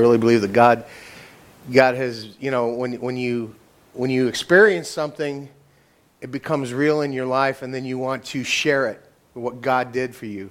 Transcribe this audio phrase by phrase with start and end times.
[0.00, 0.86] I really believe that God,
[1.70, 3.54] God has, you know, when, when, you,
[3.92, 5.46] when you experience something,
[6.22, 9.92] it becomes real in your life, and then you want to share it, what God
[9.92, 10.48] did for you.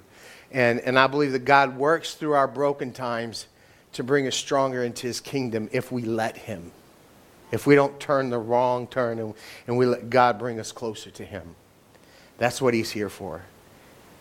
[0.52, 3.48] And, and I believe that God works through our broken times
[3.94, 6.70] to bring us stronger into his kingdom if we let him.
[7.50, 9.34] If we don't turn the wrong turn and,
[9.66, 11.56] and we let God bring us closer to him.
[12.38, 13.42] That's what he's here for.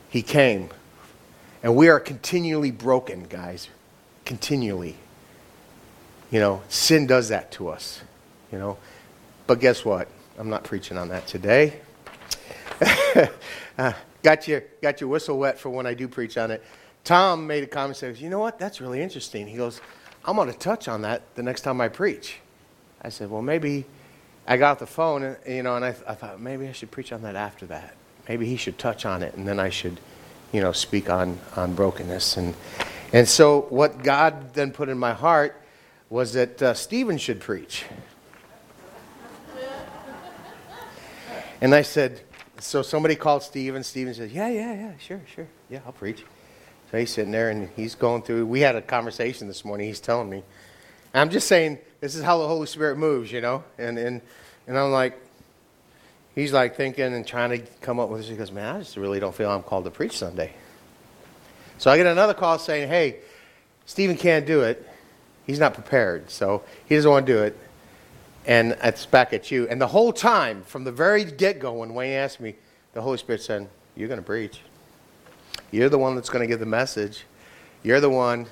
[0.09, 0.69] He came.
[1.61, 3.69] And we are continually broken, guys.
[4.25, 4.97] Continually.
[6.31, 8.01] You know, sin does that to us,
[8.51, 8.77] you know.
[9.47, 10.07] But guess what?
[10.37, 11.79] I'm not preaching on that today.
[13.77, 16.63] uh, got, your, got your whistle wet for when I do preach on it.
[17.03, 18.59] Tom made a comment says, You know what?
[18.59, 19.47] That's really interesting.
[19.47, 19.81] He goes,
[20.23, 22.37] I'm going to touch on that the next time I preach.
[23.01, 23.85] I said, Well, maybe
[24.47, 26.91] I got off the phone, and, you know, and I, I thought maybe I should
[26.91, 27.95] preach on that after that.
[28.27, 29.99] Maybe he should touch on it, and then I should,
[30.51, 32.37] you know, speak on, on brokenness.
[32.37, 32.53] And,
[33.13, 35.59] and so what God then put in my heart
[36.09, 37.85] was that uh, Stephen should preach.
[41.61, 42.21] And I said,
[42.59, 43.83] so somebody called Stephen.
[43.83, 45.47] Stephen said, yeah, yeah, yeah, sure, sure.
[45.69, 46.23] Yeah, I'll preach.
[46.89, 48.45] So he's sitting there and he's going through.
[48.45, 49.87] We had a conversation this morning.
[49.87, 50.43] He's telling me.
[51.13, 53.63] I'm just saying, this is how the Holy Spirit moves, you know?
[53.77, 54.21] And, and,
[54.67, 55.19] and I'm like,
[56.33, 58.29] he's like thinking and trying to come up with this.
[58.29, 60.53] He goes, man, I just really don't feel I'm called to preach Sunday.
[61.77, 63.17] So I get another call saying, hey,
[63.85, 64.88] Stephen can't do it
[65.49, 67.57] he's not prepared, so he doesn't want to do it.
[68.45, 69.67] And it's back at you.
[69.67, 72.55] And the whole time, from the very get go, when Wayne asked me,
[72.93, 74.61] the Holy Spirit said, You're going to preach.
[75.71, 77.25] You're the one that's going to give the message.
[77.83, 78.45] You're the one.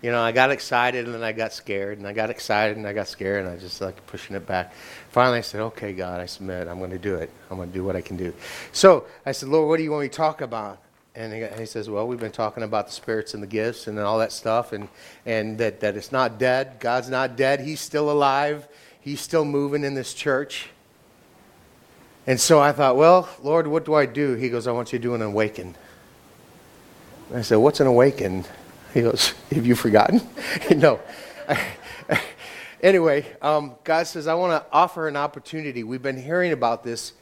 [0.00, 2.86] You know, I got excited and then I got scared, and I got excited and
[2.86, 4.72] I got scared, and I just like pushing it back.
[5.10, 6.68] Finally, I said, Okay, God, I submit.
[6.68, 7.30] I'm going to do it.
[7.50, 8.32] I'm going to do what I can do.
[8.70, 10.78] So I said, Lord, what do you want me to talk about?
[11.18, 14.20] And he, says, Well, we've been talking about the spirits and the gifts and all
[14.20, 14.88] that stuff, and,
[15.26, 16.78] and that, that it's not dead.
[16.78, 17.58] God's not dead.
[17.58, 18.68] He's still alive.
[19.00, 20.68] He's still moving in this church.
[22.24, 24.34] And so I thought, Well, Lord, what do I do?
[24.34, 25.74] He goes, I want you to do an awaken.
[27.34, 28.44] I said, What's an awaken?
[28.94, 30.20] He goes, Have you forgotten?
[30.76, 31.00] no.
[32.80, 35.82] anyway, um, God says, I want to offer an opportunity.
[35.82, 37.12] We've been hearing about this.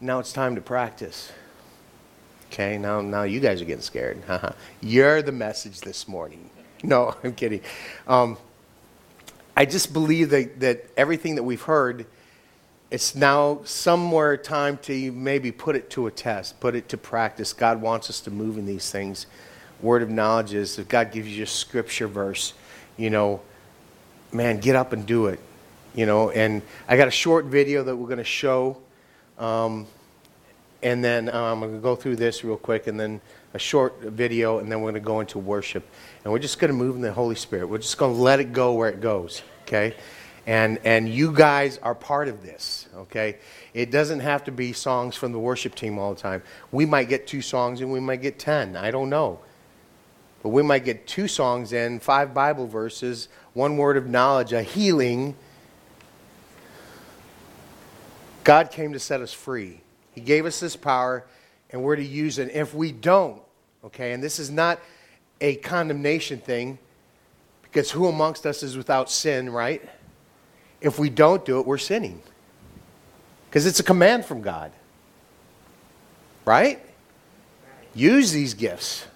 [0.00, 1.32] Now it's time to practice.
[2.54, 4.22] Okay, now, now you guys are getting scared.
[4.80, 6.48] You're the message this morning.
[6.84, 7.62] No, I'm kidding.
[8.06, 8.38] Um,
[9.56, 12.06] I just believe that, that everything that we've heard,
[12.92, 17.52] it's now somewhere time to maybe put it to a test, put it to practice.
[17.52, 19.26] God wants us to move in these things.
[19.80, 22.52] Word of knowledge is if God gives you a scripture verse,
[22.96, 23.40] you know,
[24.30, 25.40] man, get up and do it.
[25.96, 28.80] You know, and I got a short video that we're going to show.
[29.40, 29.88] Um,
[30.84, 33.20] and then um, I'm going to go through this real quick, and then
[33.54, 35.84] a short video, and then we're going to go into worship.
[36.22, 37.68] And we're just going to move in the Holy Spirit.
[37.68, 39.96] We're just going to let it go where it goes, okay?
[40.46, 43.38] And, and you guys are part of this, okay?
[43.72, 46.42] It doesn't have to be songs from the worship team all the time.
[46.70, 48.76] We might get two songs and we might get ten.
[48.76, 49.40] I don't know.
[50.42, 54.62] But we might get two songs in, five Bible verses, one word of knowledge, a
[54.62, 55.34] healing.
[58.42, 59.80] God came to set us free.
[60.14, 61.24] He gave us this power,
[61.70, 62.50] and we're to use it.
[62.54, 63.42] If we don't,
[63.84, 64.80] okay, and this is not
[65.40, 66.78] a condemnation thing,
[67.62, 69.82] because who amongst us is without sin, right?
[70.80, 72.22] If we don't do it, we're sinning.
[73.48, 74.72] Because it's a command from God.
[76.44, 76.80] Right?
[77.94, 79.06] Use these gifts.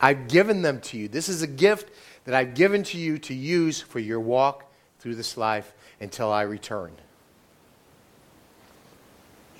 [0.00, 1.08] I've given them to you.
[1.08, 1.90] This is a gift
[2.24, 4.64] that I've given to you to use for your walk
[4.98, 6.92] through this life until I return.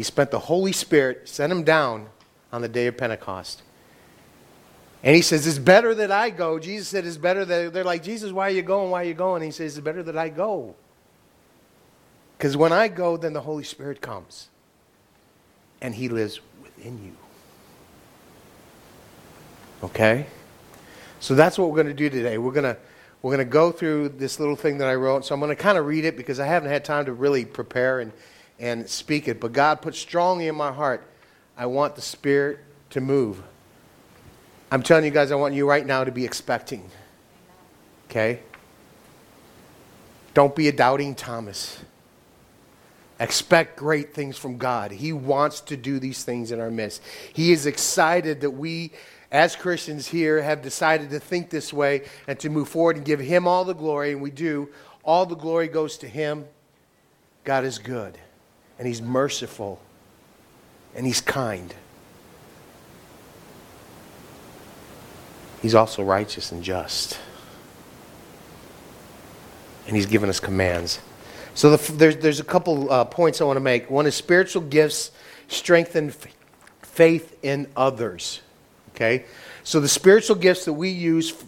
[0.00, 2.08] He spent the Holy Spirit, sent him down
[2.54, 3.60] on the day of Pentecost.
[5.02, 6.58] And he says, It's better that I go.
[6.58, 8.90] Jesus said, It's better that they're like, Jesus, why are you going?
[8.90, 9.42] Why are you going?
[9.42, 10.74] he says, It's better that I go.
[12.38, 14.48] Because when I go, then the Holy Spirit comes.
[15.82, 17.14] And he lives within you.
[19.82, 20.24] Okay?
[21.18, 22.38] So that's what we're going to do today.
[22.38, 22.78] We're going to
[23.20, 25.26] we're going to go through this little thing that I wrote.
[25.26, 27.44] So I'm going to kind of read it because I haven't had time to really
[27.44, 28.12] prepare and
[28.60, 29.40] and speak it.
[29.40, 31.02] But God put strongly in my heart,
[31.56, 32.60] I want the Spirit
[32.90, 33.42] to move.
[34.70, 36.88] I'm telling you guys, I want you right now to be expecting.
[38.08, 38.40] Okay?
[40.34, 41.82] Don't be a doubting Thomas.
[43.18, 44.92] Expect great things from God.
[44.92, 47.02] He wants to do these things in our midst.
[47.32, 48.92] He is excited that we,
[49.32, 53.20] as Christians here, have decided to think this way and to move forward and give
[53.20, 54.70] Him all the glory, and we do.
[55.02, 56.46] All the glory goes to Him.
[57.44, 58.16] God is good
[58.80, 59.78] and He's merciful
[60.96, 61.72] and He's kind.
[65.60, 67.18] He's also righteous and just.
[69.86, 70.98] And He's given us commands.
[71.54, 73.90] So the, there's, there's a couple uh, points I want to make.
[73.90, 75.10] One is spiritual gifts
[75.48, 76.26] strengthen f-
[76.80, 78.40] faith in others.
[78.94, 79.26] Okay?
[79.62, 81.44] So the spiritual gifts that we use f-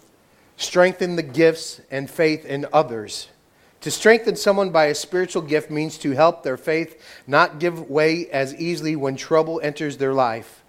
[0.58, 3.28] strengthen the gifts and faith in others.
[3.82, 8.30] To strengthen someone by a spiritual gift means to help their faith not give way
[8.30, 10.62] as easily when trouble enters their life.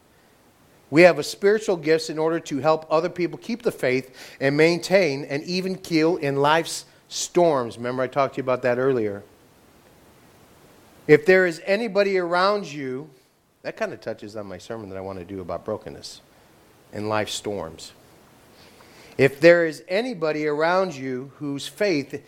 [0.89, 4.57] We have a spiritual gifts in order to help other people keep the faith and
[4.57, 7.77] maintain an even keel in life's storms.
[7.77, 9.23] Remember, I talked to you about that earlier.
[11.07, 13.09] If there is anybody around you,
[13.61, 16.21] that kind of touches on my sermon that I want to do about brokenness
[16.91, 17.91] and life storms.
[19.17, 22.23] If there is anybody around you whose faith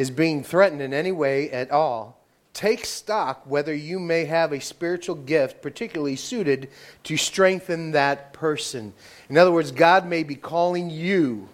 [0.00, 2.18] is being threatened in any way at all,
[2.54, 6.70] take stock whether you may have a spiritual gift particularly suited
[7.04, 8.94] to strengthen that person.
[9.28, 11.50] In other words, God may be calling you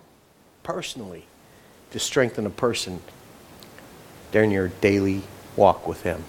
[0.63, 1.25] personally
[1.91, 3.03] to strengthen a person
[4.31, 5.23] during your daily
[5.57, 6.23] walk with Him.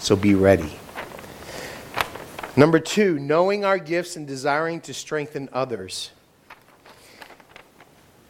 [0.00, 0.72] So be ready.
[2.56, 6.10] Number two, knowing our gifts and desiring to strengthen others.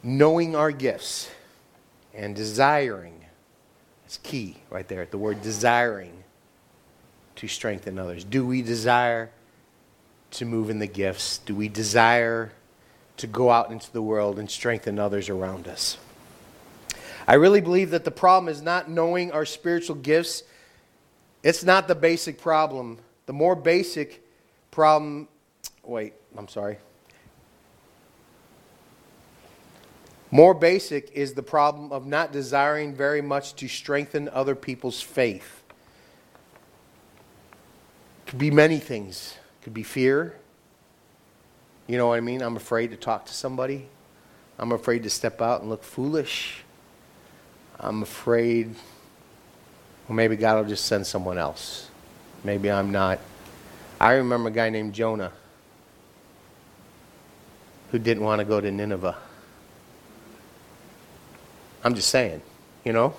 [0.02, 1.30] Knowing our gifts
[2.16, 3.24] and desiring.
[4.06, 6.24] It's key right there, the word desiring
[7.36, 8.24] to strengthen others.
[8.24, 9.30] Do we desire
[10.32, 11.38] to move in the gifts?
[11.38, 12.52] Do we desire
[13.18, 15.98] to go out into the world and strengthen others around us?
[17.28, 20.44] I really believe that the problem is not knowing our spiritual gifts.
[21.42, 22.98] It's not the basic problem.
[23.26, 24.22] The more basic
[24.70, 25.28] problem,
[25.82, 26.78] wait, I'm sorry.
[30.36, 35.62] More basic is the problem of not desiring very much to strengthen other people's faith.
[38.18, 39.38] It Could be many things.
[39.38, 40.34] It Could be fear.
[41.86, 42.42] You know what I mean?
[42.42, 43.88] I'm afraid to talk to somebody.
[44.58, 46.64] I'm afraid to step out and look foolish.
[47.80, 48.74] I'm afraid,
[50.06, 51.88] well, maybe God will just send someone else.
[52.44, 53.20] Maybe I'm not.
[53.98, 55.32] I remember a guy named Jonah
[57.90, 59.16] who didn't want to go to Nineveh.
[61.86, 62.42] I'm just saying,
[62.84, 63.14] you know?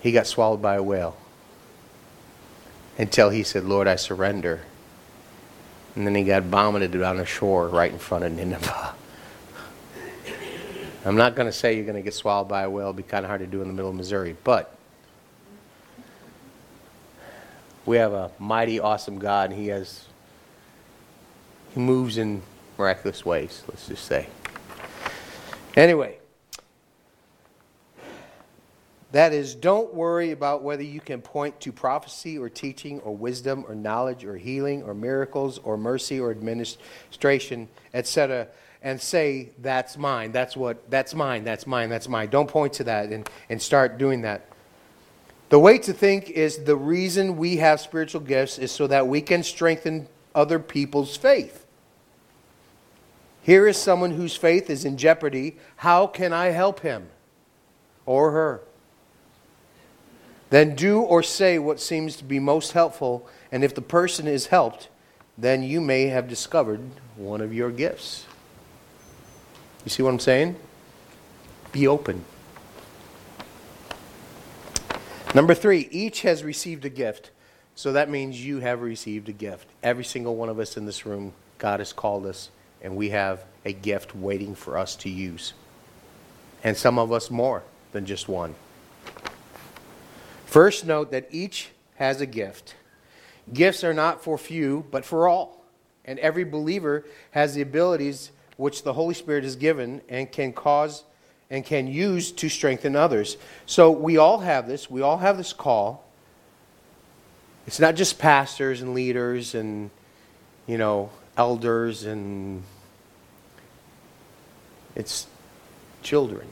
[0.00, 1.16] He got swallowed by a whale
[2.98, 4.60] until he said, Lord, I surrender.
[5.96, 8.94] And then he got vomited on the shore right in front of Nineveh.
[11.06, 12.88] I'm not going to say you're going to get swallowed by a whale.
[12.88, 14.36] It'd be kind of hard to do in the middle of Missouri.
[14.44, 14.76] But
[17.86, 20.04] we have a mighty, awesome God, and He has
[21.72, 22.42] He moves in
[22.76, 23.62] miraculous ways.
[23.66, 24.26] Let's just say.
[25.76, 26.18] Anyway,
[29.12, 33.64] that is, don't worry about whether you can point to prophecy or teaching or wisdom
[33.66, 38.48] or knowledge or healing or miracles or mercy or administration, etc.,
[38.82, 40.30] and say, That's mine.
[40.30, 42.28] That's what, that's mine, that's mine, that's mine.
[42.28, 44.46] Don't point to that and, and start doing that.
[45.48, 49.22] The way to think is the reason we have spiritual gifts is so that we
[49.22, 51.64] can strengthen other people's faith.
[53.48, 55.56] Here is someone whose faith is in jeopardy.
[55.76, 57.08] How can I help him
[58.04, 58.60] or her?
[60.50, 64.48] Then do or say what seems to be most helpful, and if the person is
[64.48, 64.90] helped,
[65.38, 66.82] then you may have discovered
[67.16, 68.26] one of your gifts.
[69.82, 70.54] You see what I'm saying?
[71.72, 72.26] Be open.
[75.34, 77.30] Number three, each has received a gift.
[77.74, 79.70] So that means you have received a gift.
[79.82, 82.50] Every single one of us in this room, God has called us
[82.82, 85.52] and we have a gift waiting for us to use.
[86.64, 88.54] And some of us more than just one.
[90.46, 92.74] First, note that each has a gift.
[93.52, 95.64] Gifts are not for few, but for all.
[96.04, 101.04] And every believer has the abilities which the Holy Spirit has given and can cause
[101.50, 103.36] and can use to strengthen others.
[103.66, 104.90] So we all have this.
[104.90, 106.04] We all have this call.
[107.66, 109.90] It's not just pastors and leaders and,
[110.66, 112.64] you know, elders and
[114.96, 115.28] it's
[116.02, 116.48] children.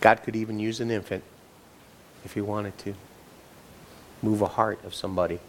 [0.00, 1.24] God could even use an infant
[2.24, 2.94] if he wanted to
[4.22, 5.40] move a heart of somebody.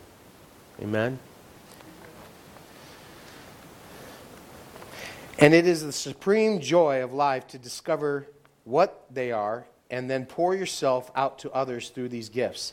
[0.82, 1.20] Amen?
[5.38, 8.28] And it is the supreme joy of life to discover
[8.64, 12.72] what they are and then pour yourself out to others through these gifts.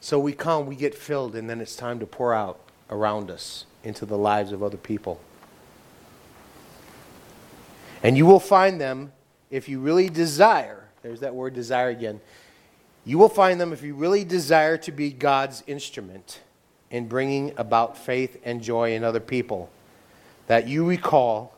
[0.00, 3.66] So we come, we get filled, and then it's time to pour out around us
[3.84, 5.20] into the lives of other people.
[8.02, 9.12] And you will find them
[9.50, 10.88] if you really desire.
[11.02, 12.20] There's that word desire again.
[13.04, 16.40] You will find them if you really desire to be God's instrument
[16.90, 19.70] in bringing about faith and joy in other people.
[20.46, 21.54] That you recall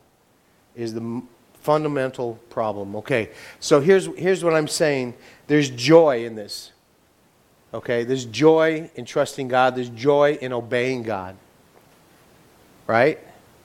[0.75, 1.21] is the
[1.61, 2.95] Fundamental problem.
[2.95, 5.13] Okay, so here's, here's what I'm saying
[5.45, 6.71] there's joy in this.
[7.73, 11.37] Okay, there's joy in trusting God, there's joy in obeying God.
[12.87, 13.19] Right?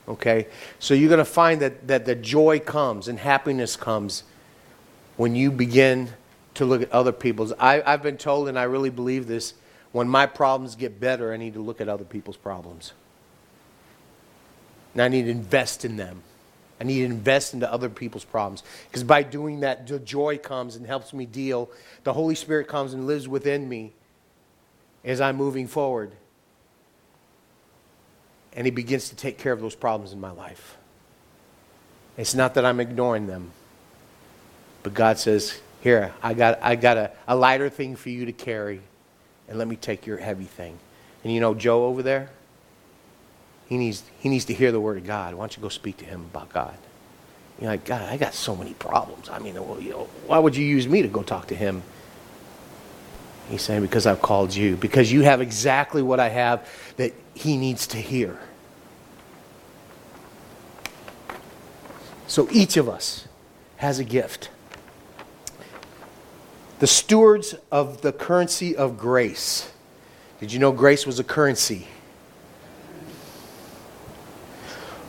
[0.07, 0.47] Okay,
[0.79, 4.23] so you're going to find that, that the joy comes and happiness comes
[5.17, 6.09] when you begin
[6.53, 7.51] to look at other people's.
[7.59, 9.53] I, I've been told, and I really believe this,
[9.91, 12.93] when my problems get better, I need to look at other people's problems.
[14.93, 16.21] And I need to invest in them.
[16.79, 18.63] I need to invest into other people's problems.
[18.87, 21.69] Because by doing that, the joy comes and helps me deal.
[22.03, 23.93] The Holy Spirit comes and lives within me
[25.07, 26.11] as I'm moving forward.
[28.53, 30.77] And He begins to take care of those problems in my life.
[32.17, 33.51] It's not that I'm ignoring them,
[34.83, 38.33] but God says, Here, I got, I got a, a lighter thing for you to
[38.33, 38.81] carry,
[39.47, 40.77] and let me take your heavy thing.
[41.23, 42.29] And you know, Joe over there,
[43.67, 45.33] he needs, he needs to hear the word of God.
[45.35, 46.77] Why don't you go speak to him about God?
[47.59, 49.29] You're like, God, I got so many problems.
[49.29, 51.81] I mean, well, you know, why would you use me to go talk to him?
[53.49, 54.75] He's saying, because I've called you.
[54.75, 58.37] Because you have exactly what I have that he needs to hear.
[62.27, 63.27] So each of us
[63.77, 64.49] has a gift.
[66.79, 69.71] The stewards of the currency of grace.
[70.39, 71.87] Did you know grace was a currency?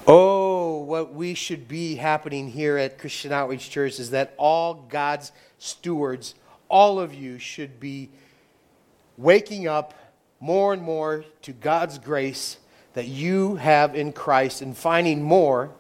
[0.07, 5.33] Oh, what we should be happening here at Christian Outreach Church is that all God's
[5.59, 6.35] stewards,
[6.71, 8.09] all of you, should be
[9.19, 9.93] waking up
[10.41, 12.57] more and more to God's grace
[12.95, 15.71] that you have in Christ and finding more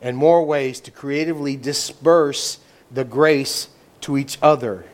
[0.00, 2.58] and more ways to creatively disperse
[2.90, 3.68] the grace
[4.02, 4.84] to each other.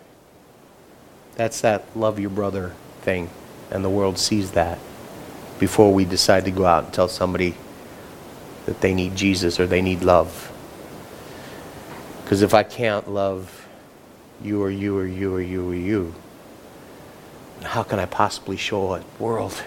[1.35, 2.73] That's that love your brother
[3.03, 3.29] thing,
[3.71, 4.79] and the world sees that
[5.59, 7.55] before we decide to go out and tell somebody
[8.67, 10.51] that they need Jesus or they need love.
[12.23, 13.67] Because if I can't love
[14.43, 16.15] you or you or you or you or you,
[17.65, 19.63] how can I possibly show a world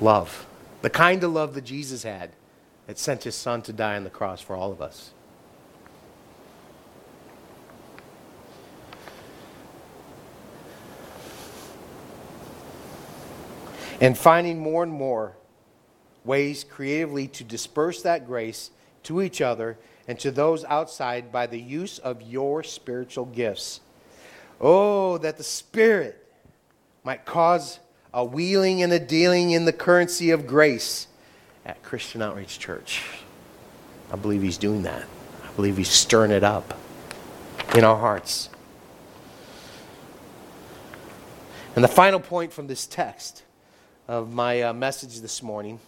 [0.00, 0.46] love?
[0.82, 2.30] The kind of love that Jesus had
[2.86, 5.12] that sent his son to die on the cross for all of us.
[14.00, 15.36] And finding more and more
[16.24, 18.70] ways creatively to disperse that grace
[19.04, 19.78] to each other
[20.08, 23.80] and to those outside by the use of your spiritual gifts.
[24.60, 26.21] Oh, that the Spirit
[27.04, 27.80] might cause
[28.14, 31.08] a wheeling and a dealing in the currency of grace
[31.64, 33.02] at Christian Outreach Church.
[34.12, 35.06] I believe He's doing that.
[35.42, 36.78] I believe He's stirring it up
[37.74, 38.50] in our hearts.
[41.74, 43.44] And the final point from this text
[44.06, 45.80] of my uh, message this morning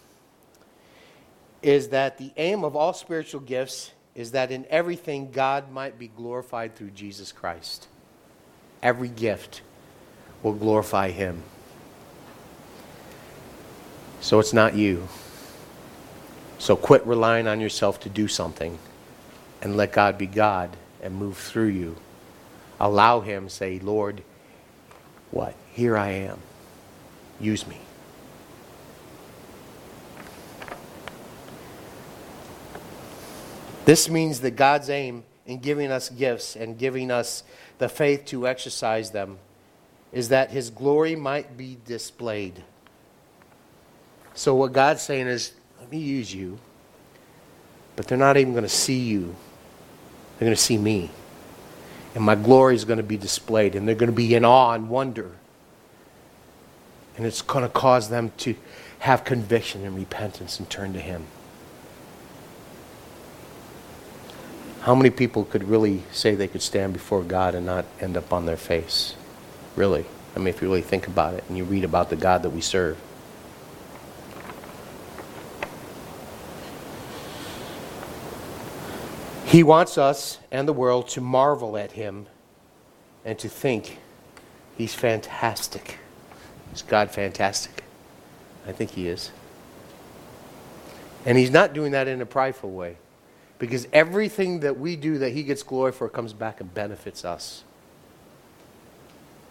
[1.61, 6.07] is that the aim of all spiritual gifts is that in everything God might be
[6.07, 7.87] glorified through Jesus Christ.
[8.81, 9.61] Every gift
[10.45, 11.41] will glorify Him.
[14.21, 15.07] So it's not you.
[16.59, 18.77] So quit relying on yourself to do something
[19.63, 21.95] and let God be God and move through you.
[22.79, 24.21] Allow Him, say, Lord,
[25.31, 25.55] what?
[25.73, 26.37] Here I am.
[27.39, 27.79] Use me.
[33.85, 37.43] This means that God's aim in giving us gifts and giving us
[37.79, 39.39] the faith to exercise them
[40.15, 42.63] is that His glory might be displayed.
[44.33, 46.57] So, what God's saying is, let me use you,
[47.97, 49.35] but they're not even going to see you.
[50.39, 51.11] They're going to see me.
[52.15, 54.71] And my glory is going to be displayed, and they're going to be in awe
[54.71, 55.31] and wonder.
[57.17, 58.55] And it's going to cause them to
[58.99, 61.25] have conviction and repentance and turn to Him.
[64.81, 68.31] How many people could really say they could stand before God and not end up
[68.31, 69.15] on their face?
[69.75, 70.05] Really?
[70.35, 72.49] I mean, if you really think about it and you read about the God that
[72.49, 72.97] we serve.
[79.45, 82.27] He wants us and the world to marvel at him
[83.23, 83.99] and to think
[84.77, 85.99] he's fantastic.
[86.73, 87.83] Is God fantastic?
[88.67, 89.31] I think he is.
[91.25, 92.97] And he's not doing that in a prideful way.
[93.57, 97.63] Because everything that we do that He gets glory for comes back and benefits us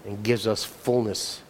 [0.05, 1.41] and gives us fullness.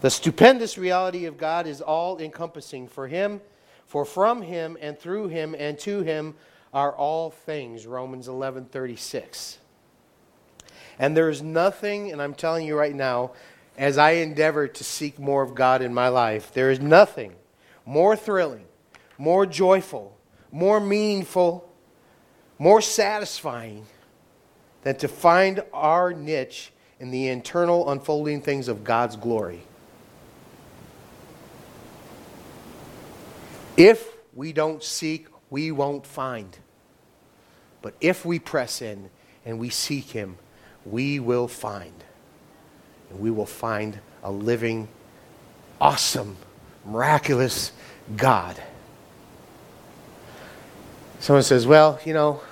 [0.00, 3.40] The stupendous reality of God is all encompassing for Him,
[3.86, 6.34] for from Him and through Him and to Him
[6.72, 7.86] are all things.
[7.86, 9.58] Romans 11 36.
[10.98, 13.32] And there is nothing, and I'm telling you right now,
[13.78, 17.34] as I endeavor to seek more of God in my life, there is nothing
[17.86, 18.66] more thrilling
[19.20, 20.16] more joyful,
[20.50, 21.70] more meaningful,
[22.58, 23.84] more satisfying
[24.82, 29.62] than to find our niche in the internal unfolding things of God's glory.
[33.76, 36.58] If we don't seek, we won't find.
[37.82, 39.10] But if we press in
[39.44, 40.36] and we seek Him,
[40.84, 42.04] we will find.
[43.10, 44.88] And we will find a living,
[45.80, 46.36] awesome,
[46.84, 47.72] miraculous
[48.16, 48.62] God.
[51.20, 52.42] Someone says, Well, you know,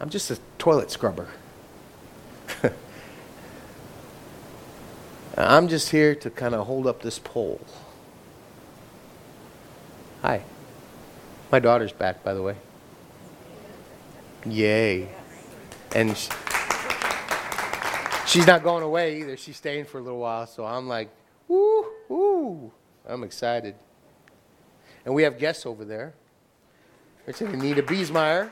[0.00, 1.28] I'm just a toilet scrubber.
[5.36, 7.60] I'm just here to kind of hold up this pole.
[10.22, 10.42] Hi.
[11.52, 12.56] My daughter's back, by the way.
[14.46, 15.08] Yay.
[15.94, 16.30] And she,
[18.26, 19.36] she's not going away either.
[19.36, 20.46] She's staying for a little while.
[20.46, 21.10] So I'm like,
[21.46, 22.72] woo, woo.
[23.06, 23.74] I'm excited.
[25.04, 26.14] And we have guests over there.
[27.26, 28.50] It's Anita Biesmeyer.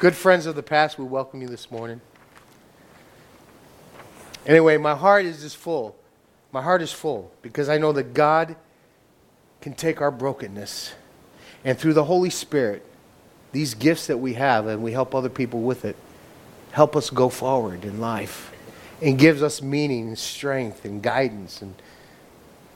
[0.00, 2.00] Good friends of the past, we welcome you this morning.
[4.44, 5.94] Anyway, my heart is just full.
[6.50, 8.56] My heart is full because I know that God
[9.60, 10.94] can take our brokenness
[11.64, 12.84] and through the Holy Spirit,
[13.52, 15.96] these gifts that we have and we help other people with it,
[16.72, 18.52] help us go forward in life
[19.00, 21.72] and gives us meaning and strength and guidance and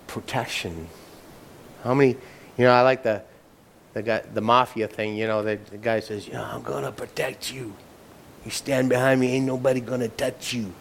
[0.07, 0.89] protection.
[1.83, 2.11] How many,
[2.57, 3.23] you know, I like the,
[3.99, 7.52] the, guy, the mafia thing, you know, the, the guy says, yeah, I'm to protect
[7.52, 7.75] you.
[8.45, 10.73] You stand behind me, ain't nobody to touch you.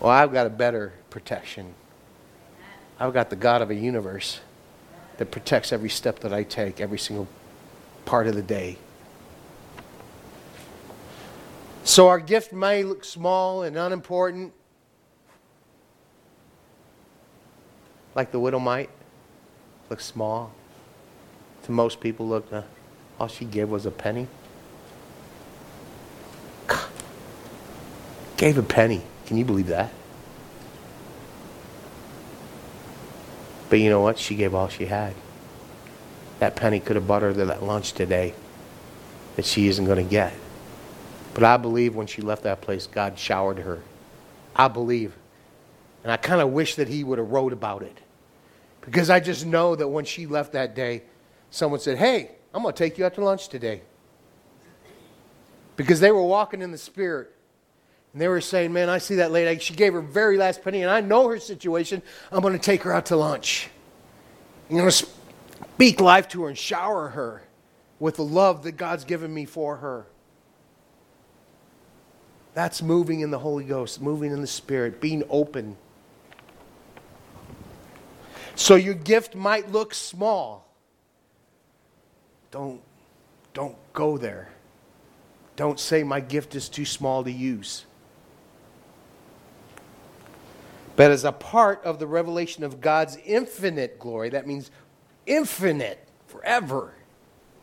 [0.00, 1.74] Well, I've got a better protection.
[2.98, 4.40] I've got the God of a universe
[5.18, 7.28] that protects every step that I take, every single
[8.06, 8.78] part of the day.
[11.84, 14.54] So our gift may look small and unimportant,
[18.14, 18.88] like the widow might
[19.90, 20.54] look small.
[21.64, 22.62] To most people, look, uh,
[23.18, 24.26] all she gave was a penny.
[28.36, 29.02] Gave a penny.
[29.26, 29.92] Can you believe that?
[33.68, 34.18] But you know what?
[34.18, 35.14] She gave all she had.
[36.40, 38.34] That penny could have bought her that lunch today
[39.36, 40.32] that she isn't going to get.
[41.34, 43.80] But I believe when she left that place, God showered her.
[44.56, 45.16] I believe.
[46.02, 47.96] And I kind of wish that he would have wrote about it.
[48.80, 51.02] Because I just know that when she left that day,
[51.50, 53.82] someone said, Hey, I'm going to take you out to lunch today.
[55.76, 57.32] Because they were walking in the Spirit.
[58.12, 59.60] And they were saying, Man, I see that lady.
[59.60, 62.02] She gave her very last penny, and I know her situation.
[62.32, 63.70] I'm going to take her out to lunch.
[64.68, 65.06] I'm going to
[65.74, 67.42] speak life to her and shower her
[67.98, 70.06] with the love that God's given me for her.
[72.54, 75.76] That's moving in the Holy Ghost, moving in the Spirit, being open.
[78.56, 80.69] So your gift might look small.
[82.50, 82.80] Don't,
[83.54, 84.50] don't go there.
[85.56, 87.84] Don't say my gift is too small to use
[91.00, 94.28] but as a part of the revelation of God's infinite glory.
[94.28, 94.70] That means
[95.24, 96.92] infinite, forever,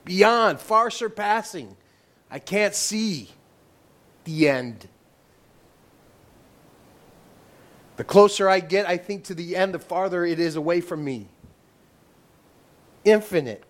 [0.06, 1.78] beyond, far surpassing.
[2.32, 3.30] I can't see
[4.24, 4.88] the end.
[7.98, 11.04] The closer I get, I think, to the end, the farther it is away from
[11.04, 11.28] me.
[13.06, 13.64] Infinite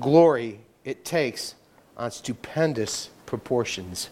[0.00, 1.54] glory it takes
[1.96, 4.10] on stupendous proportions.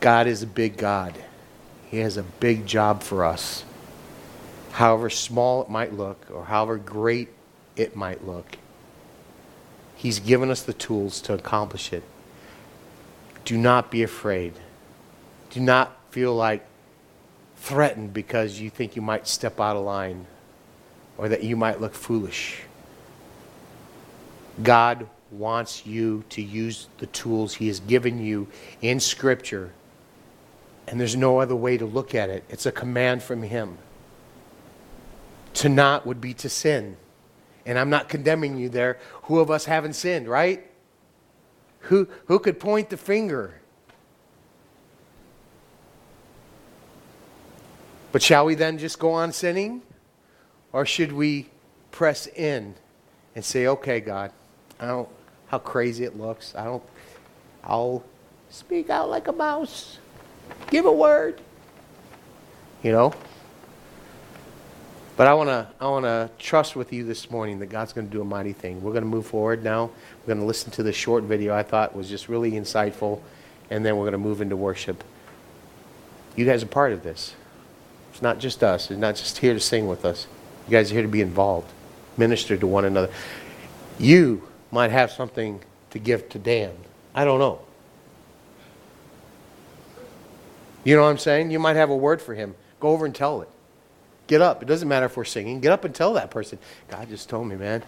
[0.00, 1.14] God is a big God.
[1.90, 3.64] He has a big job for us.
[4.72, 7.28] However small it might look, or however great
[7.76, 8.58] it might look,
[9.96, 12.02] He's given us the tools to accomplish it.
[13.46, 14.52] Do not be afraid.
[15.50, 16.66] Do not feel like
[17.56, 20.26] threatened because you think you might step out of line
[21.16, 22.60] or that you might look foolish.
[24.62, 28.48] God wants you to use the tools He has given you
[28.80, 29.72] in Scripture
[30.86, 32.44] and there's no other way to look at it.
[32.48, 33.78] It's a command from Him.
[35.54, 36.96] To not would be to sin.
[37.64, 38.98] And I'm not condemning you there.
[39.22, 40.64] Who of us haven't sinned, right?
[41.80, 43.60] Who, who could point the finger?
[48.12, 49.82] But shall we then just go on sinning?
[50.72, 51.48] Or should we
[51.90, 52.74] press in
[53.34, 54.30] and say, okay, God,
[54.80, 55.08] I don't
[55.48, 56.54] how crazy it looks.
[56.54, 56.82] I don't
[57.64, 58.04] I'll
[58.50, 59.98] speak out like a mouse.
[60.70, 61.40] Give a word.
[62.82, 63.14] You know?
[65.16, 68.06] But I want to I want to trust with you this morning that God's going
[68.06, 68.82] to do a mighty thing.
[68.82, 69.90] We're going to move forward now.
[70.20, 73.20] We're going to listen to this short video I thought was just really insightful
[73.70, 75.02] and then we're going to move into worship.
[76.36, 77.34] You guys are part of this.
[78.12, 78.90] It's not just us.
[78.90, 80.26] It's not just here to sing with us.
[80.68, 81.72] You guys are here to be involved.
[82.18, 83.10] minister to one another.
[83.98, 86.72] You might have something to give to Dan.
[87.14, 87.60] I don't know.
[90.84, 91.50] You know what I'm saying?
[91.50, 92.54] You might have a word for him.
[92.78, 93.48] Go over and tell it.
[94.26, 94.62] Get up.
[94.62, 95.60] It doesn't matter if we're singing.
[95.60, 96.58] Get up and tell that person.
[96.88, 97.82] God just told me, man.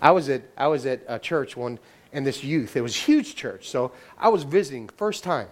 [0.00, 1.78] I was at I was at a church one
[2.12, 2.76] and this youth.
[2.76, 3.68] It was a huge church.
[3.68, 5.48] So I was visiting first time.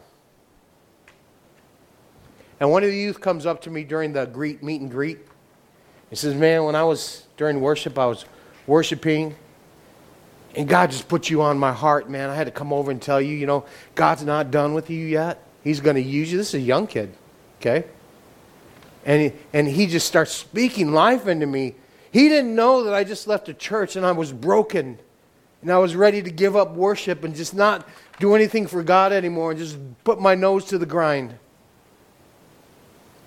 [2.61, 5.19] And one of the youth comes up to me during the greet meet and greet.
[6.11, 8.27] He says, "Man, when I was during worship, I was
[8.67, 9.35] worshiping
[10.55, 12.31] and God just put you on my heart, man.
[12.31, 15.07] I had to come over and tell you, you know, God's not done with you
[15.07, 15.43] yet.
[15.65, 16.39] He's going to use you.
[16.39, 17.15] This is a young kid,
[17.61, 17.85] okay?
[19.05, 21.75] And he, and he just starts speaking life into me.
[22.11, 24.99] He didn't know that I just left a church and I was broken
[25.63, 27.89] and I was ready to give up worship and just not
[28.19, 31.35] do anything for God anymore and just put my nose to the grind.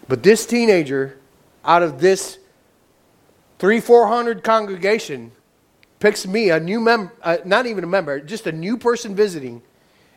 [0.08, 1.18] But this teenager,
[1.64, 2.38] out of this
[3.58, 5.32] three, four hundred congregation,
[6.00, 9.62] picks me, a new member, uh, not even a member, just a new person visiting,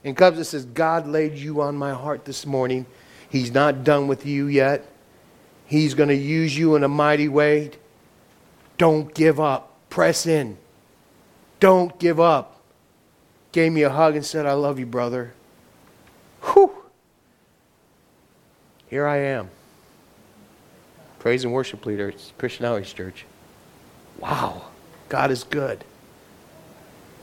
[0.04, 2.86] and comes and says, God laid you on my heart this morning.
[3.28, 4.90] He's not done with you yet.
[5.66, 7.72] He's going to use you in a mighty way.
[8.78, 9.74] Don't give up.
[9.90, 10.56] Press in.
[11.60, 12.60] Don't give up.
[13.52, 15.34] Gave me a hug and said, I love you, brother.
[16.42, 16.72] Whew.
[18.86, 19.50] Here I am.
[21.18, 23.26] Praise and worship leader Christian Outreach Church.
[24.18, 24.62] Wow.
[25.09, 25.85] God is good.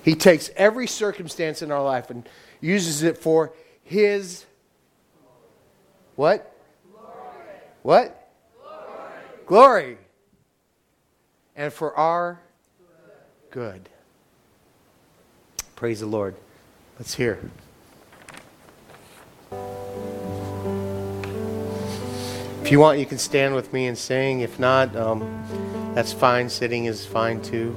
[0.03, 2.27] He takes every circumstance in our life and
[2.61, 4.45] uses it for His
[6.15, 6.55] what?
[6.91, 7.09] Glory.
[7.81, 8.31] What?
[9.45, 9.45] Glory.
[9.45, 9.97] Glory.
[11.55, 12.39] And for our
[13.51, 13.89] good.
[15.75, 16.35] Praise the Lord.
[16.97, 17.39] Let's hear.
[22.61, 24.39] If you want, you can stand with me and sing.
[24.39, 25.21] If not, um,
[25.95, 26.49] that's fine.
[26.49, 27.73] Sitting is fine too.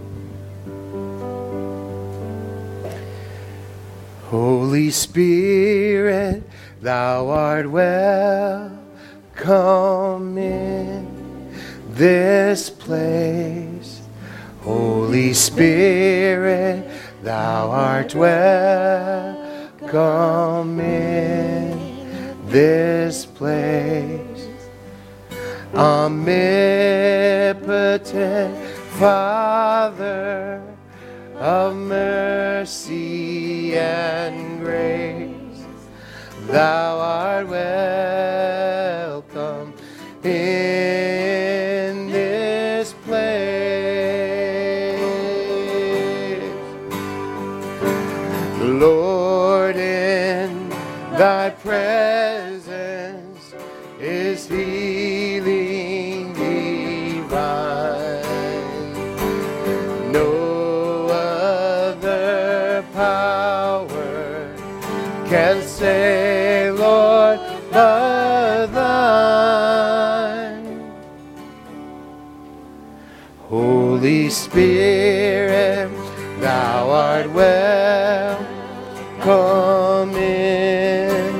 [4.25, 6.43] Holy Spirit,
[6.83, 8.77] thou art welcome
[10.37, 11.55] in
[11.91, 14.03] this place.
[14.63, 16.91] Holy Spirit,
[17.23, 19.39] thou art welcome
[20.81, 24.28] in this place
[25.75, 27.59] omnipotent
[28.99, 30.63] Father
[31.37, 33.29] of mercy
[33.77, 35.65] and grace,
[36.47, 38.78] thou art welcome
[73.69, 75.91] Holy Spirit,
[76.41, 78.41] thou art welcome
[80.17, 81.35] in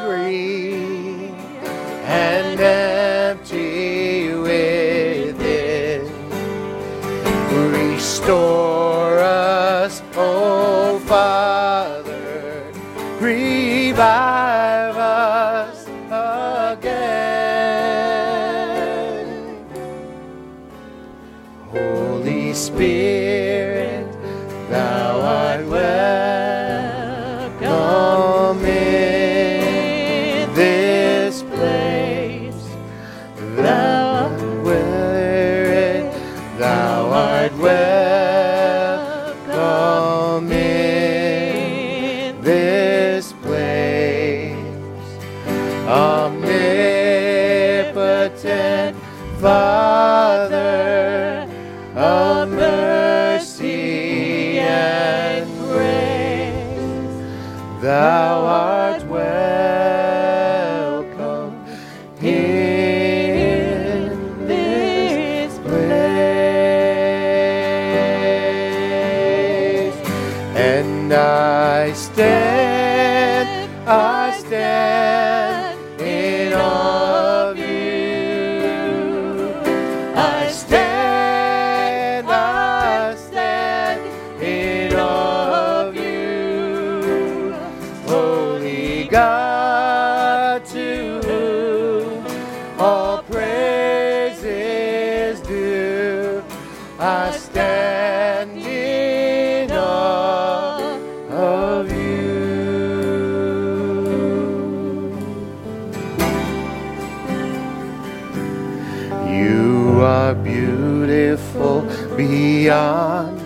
[112.64, 113.38] beyond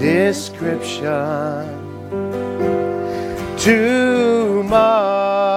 [0.00, 1.06] description.
[3.56, 5.49] Too marvelous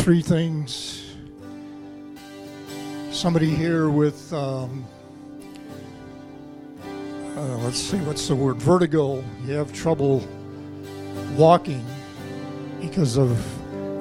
[0.00, 1.14] three things.
[3.10, 4.86] Somebody here with, um,
[7.36, 8.56] uh, let's see, what's the word?
[8.56, 9.22] Vertigo.
[9.44, 10.26] You have trouble
[11.36, 11.84] walking
[12.80, 13.38] because of,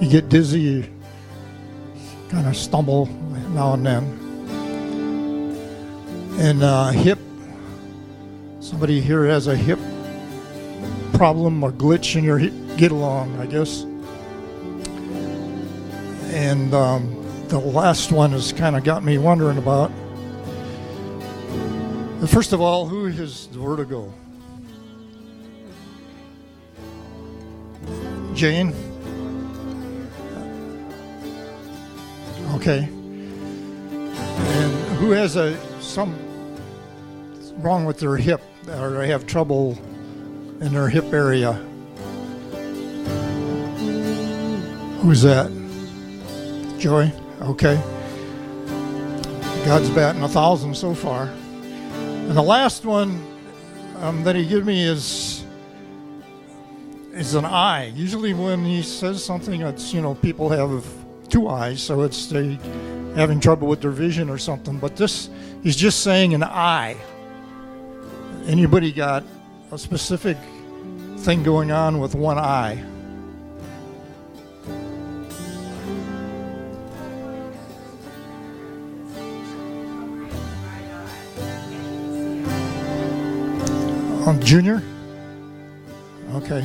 [0.01, 0.89] you get dizzy,
[2.29, 3.07] kind of stumble
[3.49, 4.03] now and then.
[6.39, 7.19] And uh, hip.
[8.61, 9.79] Somebody here has a hip
[11.13, 12.53] problem or glitch in your hip.
[12.77, 13.85] Get along, I guess.
[16.29, 19.91] And um, the last one has kind of got me wondering about.
[22.27, 24.13] First of all, who has vertigo?
[28.35, 28.73] Jane?
[32.55, 32.87] Okay.
[34.09, 36.17] And who has a some
[37.57, 39.77] wrong with their hip or they have trouble
[40.61, 41.53] in their hip area?
[45.01, 45.58] Who's that?
[46.79, 47.11] Joy?
[47.41, 47.75] Okay.
[49.65, 51.23] God's batting a thousand so far.
[51.23, 53.21] And the last one
[53.97, 55.43] um, that he gave me is
[57.13, 57.91] is an eye.
[57.95, 60.85] Usually when he says something, it's, you know, people have
[61.27, 62.57] two eyes, so it's they
[63.13, 64.77] having trouble with their vision or something.
[64.77, 65.29] But this,
[65.61, 66.95] he's just saying an eye.
[68.45, 69.25] Anybody got
[69.73, 70.37] a specific
[71.17, 72.81] thing going on with one eye?
[84.29, 84.83] Um, junior?
[86.35, 86.63] Okay.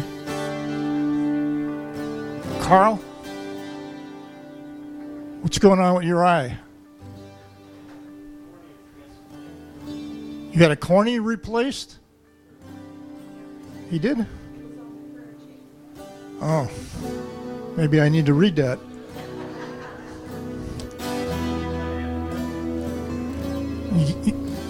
[2.60, 2.96] Carl?
[5.40, 6.58] What's going on with your eye?
[9.86, 12.00] You got a cornea replaced?
[13.88, 14.26] He did?
[16.42, 16.70] Oh.
[17.78, 18.78] Maybe I need to read that.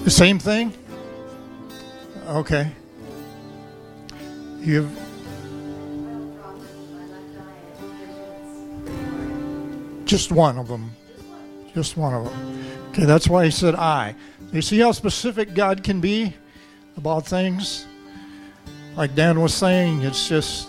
[0.05, 0.73] The same thing?
[2.29, 2.71] Okay.
[4.65, 4.91] You've
[10.07, 10.91] just one of them.
[11.75, 12.65] Just one of them.
[12.89, 14.15] Okay, that's why he said I.
[14.53, 16.35] You see how specific God can be
[16.97, 17.87] about things?
[18.97, 20.69] Like Dan was saying, it's just,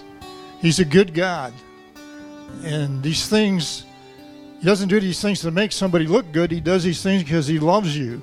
[0.60, 1.54] he's a good God.
[2.64, 3.86] And these things,
[4.60, 6.52] he doesn't do these things to make somebody look good.
[6.52, 8.22] He does these things because he loves you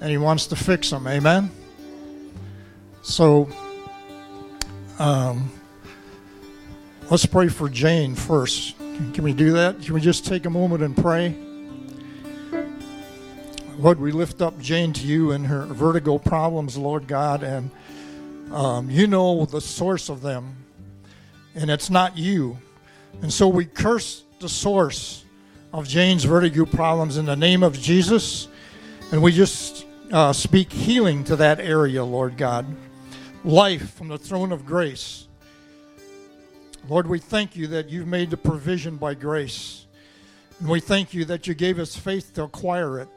[0.00, 1.06] and he wants to fix them.
[1.06, 1.50] Amen?
[3.02, 3.48] So,
[4.98, 5.50] um,
[7.10, 8.76] let's pray for Jane first.
[9.14, 9.80] Can we do that?
[9.82, 11.34] Can we just take a moment and pray?
[13.78, 17.70] Lord, we lift up Jane to you and her vertigo problems, Lord God, and
[18.52, 20.56] um, you know the source of them,
[21.54, 22.58] and it's not you.
[23.22, 25.24] And so we curse the source
[25.72, 28.46] of Jane's vertigo problems in the name of Jesus,
[29.10, 32.66] and we just uh, speak healing to that area, Lord God.
[33.44, 35.26] Life from the throne of grace.
[36.88, 39.86] Lord, we thank you that you've made the provision by grace.
[40.60, 43.08] And we thank you that you gave us faith to acquire it.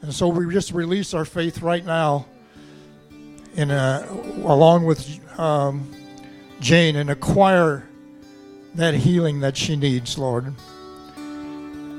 [0.00, 2.26] And so we just release our faith right now,
[3.54, 4.06] in a,
[4.44, 5.94] along with um,
[6.60, 7.86] Jane, and acquire
[8.74, 10.54] that healing that she needs, Lord.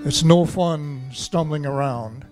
[0.06, 2.26] It's no fun stumbling around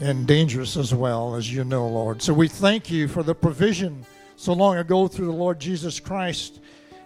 [0.00, 2.22] and dangerous as well, as you know, Lord.
[2.22, 4.04] So we thank you for the provision
[4.36, 6.60] so long ago through the Lord Jesus Christ.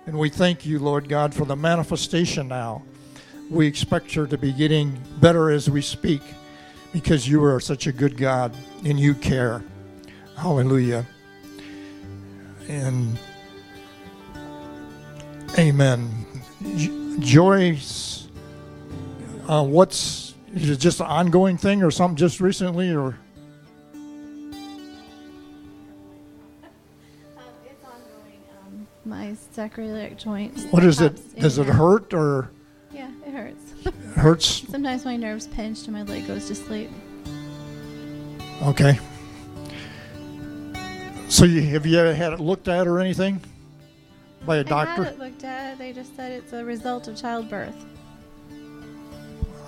[0.07, 2.83] And we thank you, Lord God, for the manifestation now.
[3.51, 6.23] We expect her to be getting better as we speak
[6.93, 8.55] because you are such a good God
[8.85, 9.65] and you care.
[10.37, 11.05] Hallelujah.
[12.69, 13.19] And
[15.59, 16.09] amen.
[17.19, 18.29] Joyce,
[19.49, 23.17] uh, what's is it just an ongoing thing or something just recently or?
[27.37, 28.41] Um, it's ongoing.
[28.67, 30.59] Um, my sacroiliac joint.
[30.71, 31.21] What is it?
[31.39, 32.51] Does it hurt or
[32.93, 33.73] Yeah, it hurts.
[34.15, 34.47] hurts?
[34.71, 36.91] Sometimes my nerves pinch and my leg goes to sleep.
[38.63, 38.99] Okay.
[41.29, 43.41] So you, have you ever had it looked at or anything
[44.47, 45.05] by a I doctor?
[45.05, 45.79] had it looked at.
[45.79, 47.75] They just said it's a result of childbirth.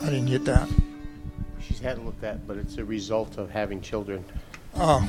[0.01, 0.69] I didn't get that.
[1.61, 4.25] She's had it looked at, but it's a result of having children.
[4.75, 5.09] Oh.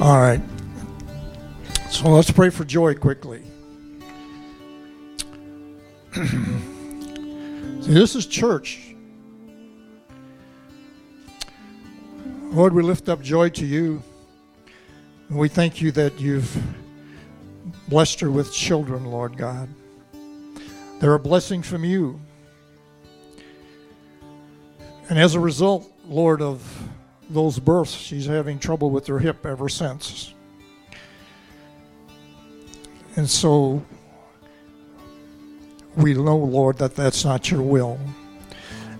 [0.00, 0.40] All right.
[1.90, 3.42] So let's pray for joy quickly.
[6.14, 8.94] See, this is church.
[12.52, 14.02] Lord, we lift up joy to you.
[15.28, 16.54] And we thank you that you've
[17.88, 19.68] blessed her with children, Lord God.
[21.02, 22.20] They're a blessing from you.
[25.08, 26.62] And as a result, Lord, of
[27.28, 30.32] those births, she's having trouble with her hip ever since.
[33.16, 33.84] And so
[35.96, 37.98] we know, Lord, that that's not your will.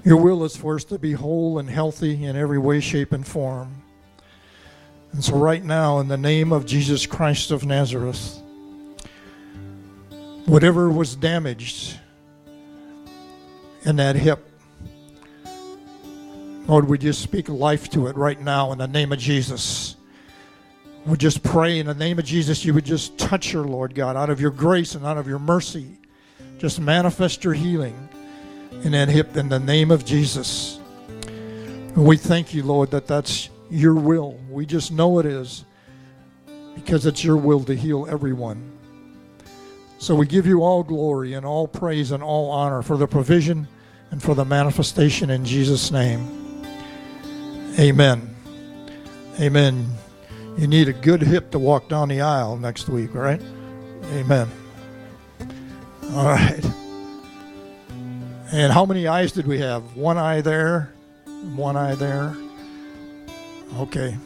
[0.05, 3.25] Your will is for us to be whole and healthy in every way, shape, and
[3.25, 3.81] form.
[5.13, 8.42] And so, right now, in the name of Jesus Christ of Nazareth,
[10.47, 11.99] whatever was damaged
[13.85, 14.49] in that hip,
[16.67, 19.97] Lord, we just speak life to it right now in the name of Jesus.
[21.05, 24.17] We just pray in the name of Jesus, you would just touch her, Lord God,
[24.17, 25.99] out of your grace and out of your mercy.
[26.59, 28.09] Just manifest your healing
[28.85, 30.79] in that hip in the name of Jesus.
[31.97, 34.39] We thank you, Lord, that that's your will.
[34.49, 35.65] We just know it is
[36.77, 38.72] because it's your will to heal everyone.
[40.03, 43.69] So we give you all glory and all praise and all honor for the provision
[44.11, 46.67] and for the manifestation in Jesus' name.
[47.79, 48.35] Amen.
[49.39, 49.87] Amen.
[50.59, 53.41] You need a good hip to walk down the aisle next week, right?
[54.15, 54.49] Amen.
[56.15, 56.65] All right.
[58.51, 59.95] And how many eyes did we have?
[59.95, 60.93] One eye there,
[61.55, 62.35] one eye there.
[63.77, 64.17] Okay.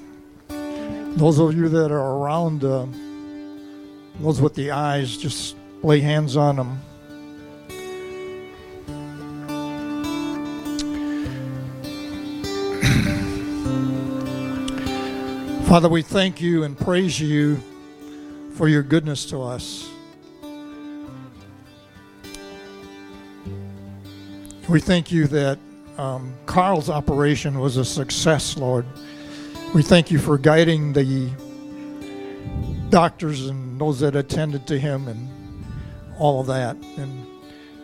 [0.49, 2.87] Those of you that are around, uh,
[4.21, 5.55] those with the eyes, just
[5.87, 6.81] lay hands on them.
[15.67, 17.63] Father, we thank you and praise you
[18.55, 19.89] for your goodness to us.
[24.69, 25.61] We thank you that
[25.99, 28.87] um, Carl's operation was a success, Lord.
[29.73, 31.31] We thank you for guiding the
[32.89, 35.46] doctors and those that attended to him and
[36.19, 36.77] all of that.
[36.97, 37.27] And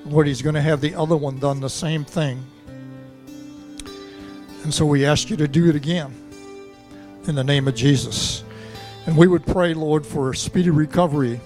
[0.07, 2.45] Lord, he's going to have the other one done the same thing.
[4.63, 6.15] And so we ask you to do it again
[7.27, 8.45] in the name of Jesus.
[9.07, 11.41] And we would pray, Lord, for a speedy recovery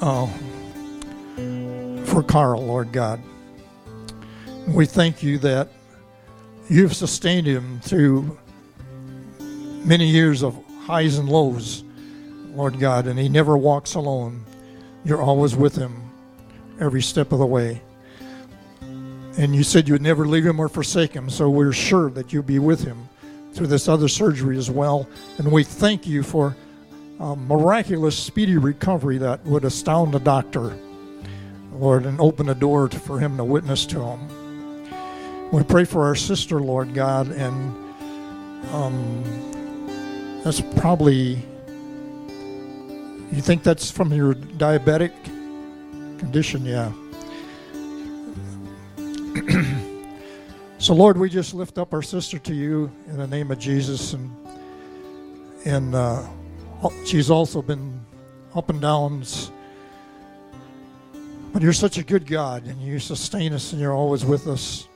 [0.00, 0.26] uh,
[2.04, 3.20] for Carl, Lord God.
[4.66, 5.68] We thank you that
[6.68, 8.38] you've sustained him through
[9.84, 11.84] many years of highs and lows,
[12.54, 14.44] Lord God, and he never walks alone.
[15.04, 16.10] You're always with him
[16.80, 17.82] every step of the way.
[19.36, 22.32] And you said you would never leave him or forsake him, so we're sure that
[22.32, 23.08] you'll be with him
[23.52, 25.08] through this other surgery as well.
[25.38, 26.56] And we thank you for
[27.20, 30.76] a miraculous, speedy recovery that would astound the doctor,
[31.72, 34.90] Lord, and open a door to, for him to witness to him.
[35.50, 37.76] We pray for our sister, Lord God, and
[38.72, 39.22] um,
[40.42, 41.44] that's probably,
[43.34, 45.12] you think that's from your diabetic
[46.18, 46.64] condition?
[46.64, 46.92] Yeah.
[50.78, 54.12] so, Lord, we just lift up our sister to you in the name of Jesus,
[54.12, 54.30] and
[55.64, 56.22] and uh,
[57.04, 58.00] she's also been
[58.54, 59.50] up and downs.
[61.52, 64.88] But you're such a good God, and you sustain us, and you're always with us.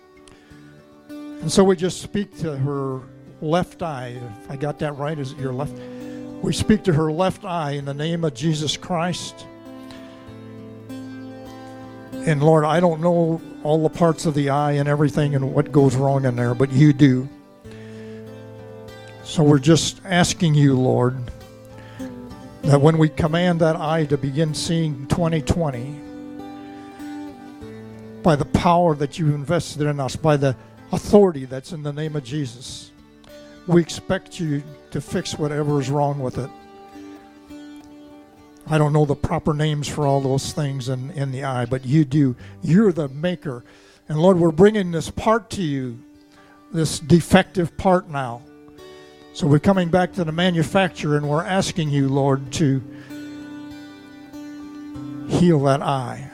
[1.09, 3.01] And so we just speak to her
[3.41, 4.21] left eye.
[4.43, 5.77] If I got that right, is it your left?
[6.43, 9.47] We speak to her left eye in the name of Jesus Christ.
[10.91, 15.73] And Lord, I don't know all the parts of the eye and everything and what
[15.73, 17.29] goes wrong in there, but you do.
[19.25, 21.19] So we're just asking you, Lord,
[22.63, 26.01] that when we command that eye to begin seeing 2020,
[28.23, 30.57] by the power that you invested in us, by the
[30.93, 32.91] authority that's in the name of Jesus,
[33.67, 34.63] we expect you
[34.93, 36.51] to fix whatever is wrong with it.
[38.71, 41.87] I don't know the proper names for all those things in, in the eye, but
[41.87, 42.37] you do.
[42.63, 43.65] You're the maker.
[44.09, 45.99] And Lord, we're bringing this part to you,
[46.73, 48.43] this defective part now.
[49.33, 52.83] So we're coming back to the manufacturer and we're asking you, Lord, to
[55.29, 56.31] heal that eye.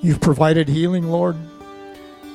[0.00, 1.36] You've provided healing, Lord.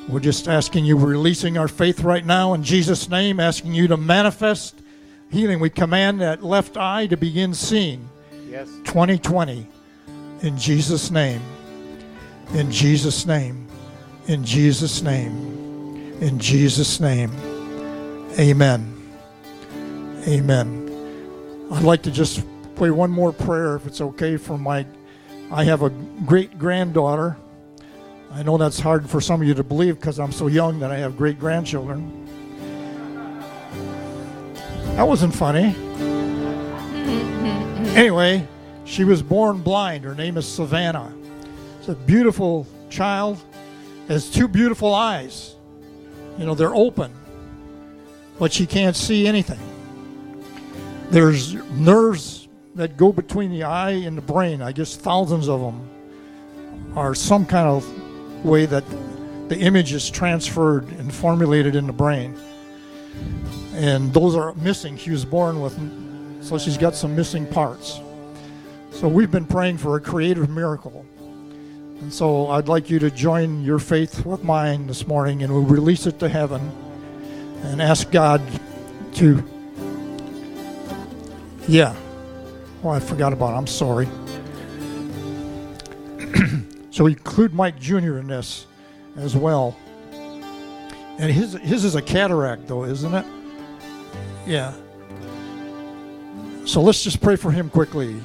[0.07, 3.97] We're just asking you, releasing our faith right now in Jesus' name, asking you to
[3.97, 4.79] manifest
[5.35, 5.59] healing.
[5.59, 8.07] We command that left eye to begin seeing.
[8.49, 8.69] Yes.
[8.85, 9.67] 2020
[10.41, 11.41] in Jesus' name.
[12.53, 13.67] In Jesus' name.
[14.27, 16.15] In Jesus' name.
[16.21, 17.31] In Jesus' name.
[18.39, 18.93] Amen.
[20.27, 21.67] Amen.
[21.71, 22.41] I'd like to just
[22.75, 24.85] pray one more prayer, if it's okay, for my.
[25.51, 27.37] I have a great granddaughter.
[28.31, 30.91] I know that's hard for some of you to believe because I'm so young that
[30.91, 32.24] I have great grandchildren.
[34.95, 35.75] That wasn't funny.
[37.95, 38.47] Anyway,
[38.85, 40.05] she was born blind.
[40.05, 41.13] Her name is Savannah.
[41.79, 43.37] It's a beautiful child.
[44.07, 45.55] Has two beautiful eyes.
[46.37, 47.13] You know, they're open,
[48.39, 49.59] but she can't see anything.
[51.09, 54.61] There's nerves that go between the eye and the brain.
[54.61, 55.89] I guess thousands of them
[56.95, 58.85] are some kind of way that
[59.49, 62.37] the image is transferred and formulated in the brain.
[63.75, 64.97] And those are missing.
[64.97, 65.77] She was born with
[66.45, 67.99] so she's got some missing parts.
[68.91, 71.03] So we've been praying for a creative miracle.
[71.19, 75.63] And so I'd like you to join your faith with mine this morning and we'll
[75.63, 76.71] release it to heaven
[77.63, 78.41] and ask God
[79.15, 79.43] to.
[81.67, 81.95] Yeah.
[82.83, 83.57] Oh, I forgot about it.
[83.57, 84.07] I'm sorry.
[86.91, 88.19] so we include Mike Jr.
[88.19, 88.67] in this
[89.17, 89.75] as well.
[90.11, 93.25] And his, his is a cataract, though, isn't it?
[94.45, 94.73] Yeah.
[96.65, 98.21] So let's just pray for him quickly.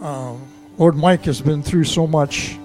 [0.00, 0.46] Um,
[0.78, 2.56] Lord Mike has been through so much.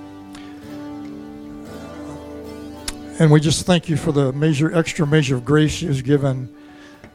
[3.19, 6.53] And we just thank you for the measure, extra measure of grace you've given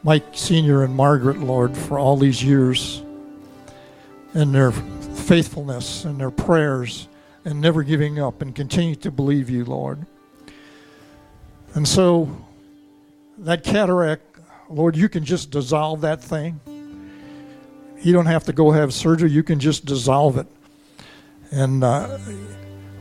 [0.03, 0.83] Mike Sr.
[0.83, 3.03] and Margaret, Lord, for all these years
[4.35, 7.09] and their faithfulness and their prayers
[7.45, 10.05] and never giving up and continue to believe you, Lord.
[11.75, 12.29] And so
[13.39, 14.34] that cataract,
[14.69, 16.61] Lord, you can just dissolve that thing.
[18.01, 19.31] You don't have to go have surgery.
[19.31, 20.47] You can just dissolve it.
[21.51, 22.19] And uh,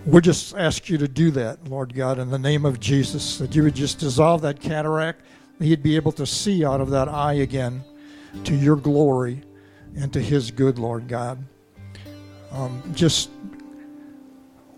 [0.05, 3.55] we just ask you to do that, Lord God, in the name of Jesus, that
[3.55, 5.21] you would just dissolve that cataract,
[5.59, 7.83] he'd be able to see out of that eye again
[8.43, 9.41] to your glory
[9.95, 11.43] and to his good, Lord God.
[12.51, 13.29] Um, just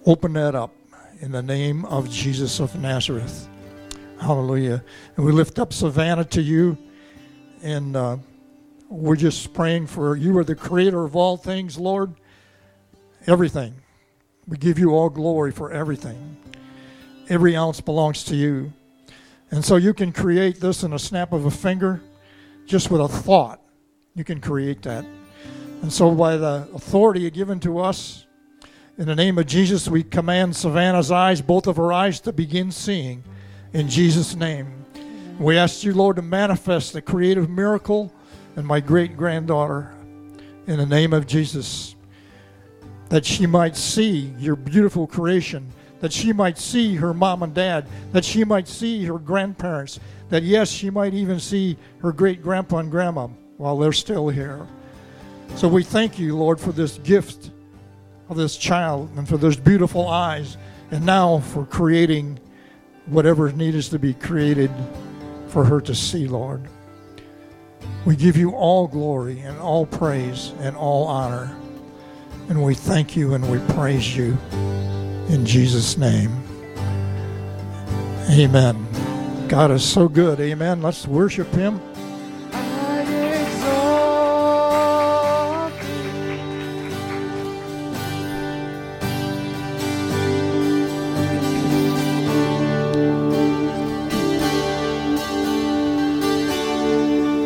[0.05, 0.73] open that up
[1.21, 3.49] in the name of Jesus of Nazareth.
[4.20, 4.84] Hallelujah.
[5.16, 6.78] And we lift up Savannah to you
[7.61, 7.95] and.
[7.95, 8.18] Uh,
[8.89, 12.13] we're just praying for you are the creator of all things, Lord.
[13.28, 13.74] Everything.
[14.47, 16.38] We give you all glory for everything.
[17.28, 18.72] Every ounce belongs to you.
[19.49, 22.01] And so you can create this in a snap of a finger,
[22.68, 23.59] just with a thought.
[24.13, 25.05] You can create that.
[25.82, 28.26] And so, by the authority given to us,
[28.97, 32.72] in the name of Jesus, we command Savannah's eyes, both of her eyes, to begin
[32.72, 33.24] seeing
[33.76, 34.86] in Jesus' name.
[35.38, 38.13] We ask you, Lord, to manifest the creative miracle
[38.55, 39.93] in my great granddaughter
[40.65, 41.93] in the name of Jesus,
[43.09, 47.86] that she might see your beautiful creation, that she might see her mom and dad,
[48.13, 49.99] that she might see her grandparents,
[50.30, 54.65] that yes, she might even see her great grandpa and grandma while they're still here.
[55.57, 57.51] So we thank you, Lord, for this gift
[58.30, 60.55] of this child and for those beautiful eyes,
[60.91, 62.39] and now for creating
[63.07, 64.71] whatever needs to be created
[65.47, 66.61] for her to see, Lord.
[68.05, 71.55] We give you all glory and all praise and all honor.
[72.49, 74.37] And we thank you and we praise you
[75.29, 76.31] in Jesus' name.
[78.29, 78.85] Amen.
[79.47, 80.39] God is so good.
[80.39, 80.81] Amen.
[80.81, 81.79] Let's worship him.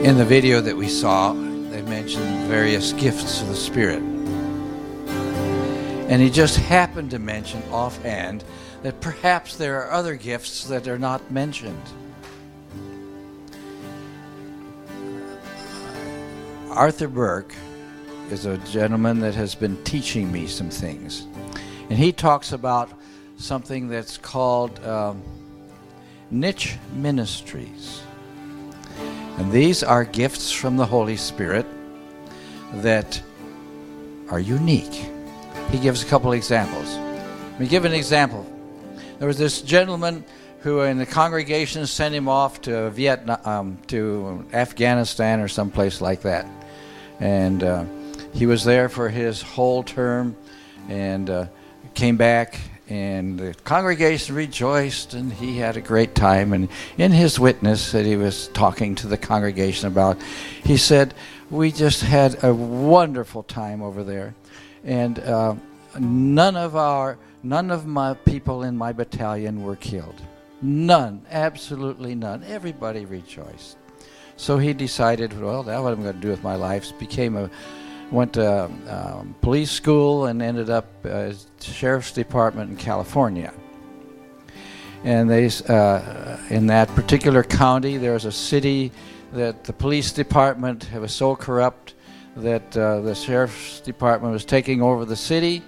[0.10, 4.02] In the video that we saw, they mentioned various gifts of the Spirit.
[6.10, 8.44] And he just happened to mention offhand
[8.82, 11.84] that perhaps there are other gifts that are not mentioned.
[16.72, 17.54] Arthur Burk
[18.32, 21.28] is a gentleman that has been teaching me some things.
[21.92, 22.90] And he talks about
[23.38, 25.22] something that's called um,
[26.32, 28.02] niche ministries.
[29.40, 31.66] And these are gifts from the Holy Spirit
[32.74, 33.22] that
[34.30, 35.10] are unique.
[35.72, 36.94] He gives a couple examples.
[37.52, 38.46] Let me give an example.
[39.18, 40.26] There was this gentleman
[40.60, 46.24] who, in the congregation, sent him off to Vietnam, um, to Afghanistan or someplace like
[46.24, 46.46] that,
[47.22, 47.86] and uh,
[48.34, 50.36] he was there for his whole term,
[50.90, 51.46] and uh,
[51.94, 52.60] came back
[52.90, 56.54] and the congregation rejoiced and he had a great time.
[56.54, 56.68] And
[56.98, 60.18] in his witness that he was talking to the congregation about
[60.64, 61.14] he said
[61.52, 64.34] we just had a wonderful time over there.
[64.84, 65.56] And uh,
[66.00, 70.22] none of our none of my people in my battalion were killed.
[70.62, 72.44] None absolutely none.
[72.44, 73.78] Everybody rejoiced.
[74.36, 76.98] So he decided well that's what i'm going to do with my life?
[76.98, 77.52] Became a
[78.12, 81.32] went to um, police school and ended up uh,
[81.62, 83.54] sheriff's department in California.
[85.04, 88.92] And they, uh, in that particular county, there's a city
[89.32, 91.94] that the police department was so corrupt
[92.36, 95.62] that uh, the sheriff's department was taking over the city,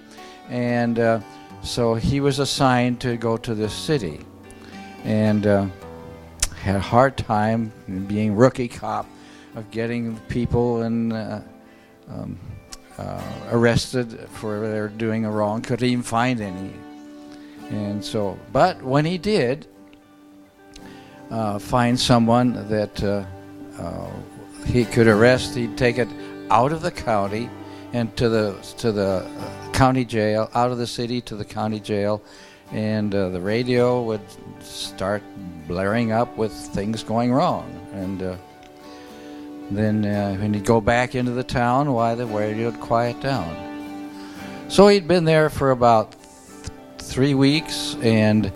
[0.48, 1.20] and uh,
[1.62, 4.20] so he was assigned to go to this city,
[5.04, 5.66] and uh,
[6.56, 7.72] had a hard time
[8.06, 9.06] being rookie cop
[9.54, 11.12] of getting people and
[12.12, 12.38] um,
[12.98, 15.62] uh, arrested for their doing a wrong.
[15.62, 16.72] Couldn't even find any.
[17.70, 19.66] And so, but when he did
[21.30, 23.24] uh, find someone that uh,
[23.78, 24.10] uh,
[24.66, 26.08] he could arrest, he'd take it
[26.50, 27.48] out of the county
[27.94, 29.26] and to the to the
[29.72, 32.22] county jail, out of the city to the county jail,
[32.72, 34.20] and uh, the radio would
[34.60, 35.22] start
[35.66, 38.36] blaring up with things going wrong, and uh,
[39.70, 43.70] then uh, when he'd go back into the town, why the radio would quiet down.
[44.68, 48.52] So he'd been there for about th- three weeks, and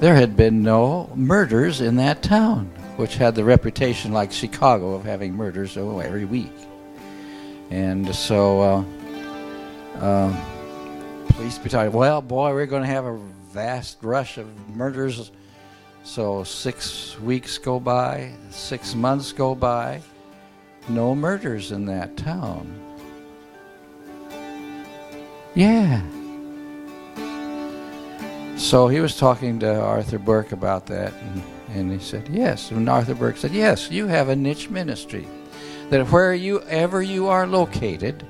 [0.00, 5.04] there had been no murders in that town, which had the reputation, like Chicago, of
[5.04, 6.52] having murders oh, every week.
[7.70, 8.84] And so, uh,
[9.98, 10.44] uh,
[11.28, 13.16] police battalion, well, boy, we're going to have a
[13.50, 14.46] vast rush of
[14.76, 15.30] murders.
[16.02, 20.02] So six weeks go by, six months go by
[20.94, 22.80] no murders in that town.
[25.54, 26.02] Yeah.
[28.56, 31.42] So he was talking to Arthur Burk about that, and,
[31.74, 32.70] and he said, Yes.
[32.70, 35.26] And Arthur Burk said, Yes, you have a niche ministry.
[35.88, 38.24] That where you ever you are located,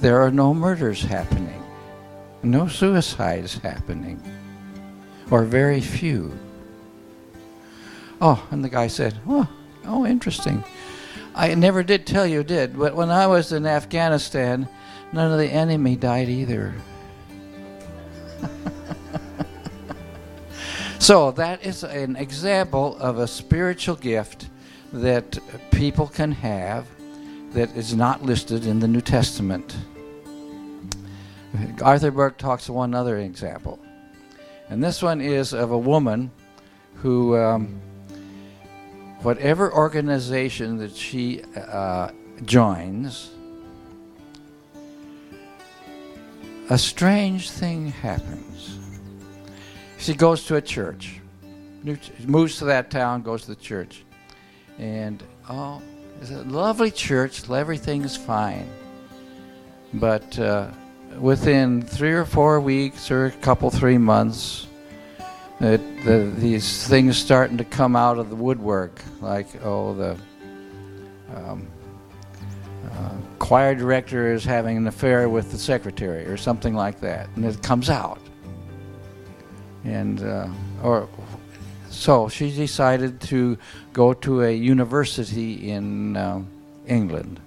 [0.00, 1.62] there are no murders happening,
[2.42, 4.20] no suicides happening,
[5.30, 6.36] or very few.
[8.20, 9.48] Oh, and the guy said, Oh,
[9.86, 10.64] Oh, interesting.
[11.34, 14.68] I never did tell you, did, but when I was in Afghanistan,
[15.12, 16.74] none of the enemy died either.
[20.98, 24.48] so that is an example of a spiritual gift
[24.92, 25.38] that
[25.70, 26.86] people can have
[27.52, 29.76] that is not listed in the New Testament.
[31.82, 33.78] Arthur Burk talks of one other example.
[34.68, 36.30] And this one is of a woman
[36.96, 37.80] who, um,
[39.26, 42.08] whatever organization that she uh,
[42.44, 43.32] joins,
[46.70, 48.78] a strange thing happens.
[49.98, 51.20] She goes to a church,
[52.24, 54.04] moves to that town, goes to the church,
[54.78, 55.20] and
[55.50, 55.82] oh,
[56.20, 57.50] it's a lovely church.
[57.50, 58.70] Everything's fine,
[59.92, 60.70] but uh,
[61.18, 64.68] within three or four weeks, or a couple, three months,
[65.60, 70.16] it, the, these things starting to come out of the woodwork, like oh the.
[71.34, 71.66] Um,
[72.92, 77.44] uh, choir director is having an affair with the secretary or something like that, and
[77.44, 78.20] it comes out.
[79.84, 80.48] And uh,
[80.82, 81.08] or
[81.90, 83.58] so she decided to
[83.92, 86.42] go to a university in uh,
[86.86, 87.40] England.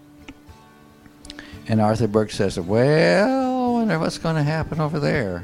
[1.68, 5.44] And Arthur Burk says, "Well, I wonder what's going to happen over there."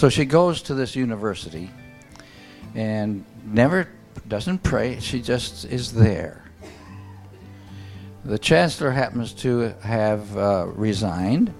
[0.00, 1.68] So she goes to this university,
[2.74, 3.86] and never
[4.26, 4.98] doesn't pray.
[4.98, 6.42] She just is there
[8.24, 11.52] the chancellor happens to have uh, resigned,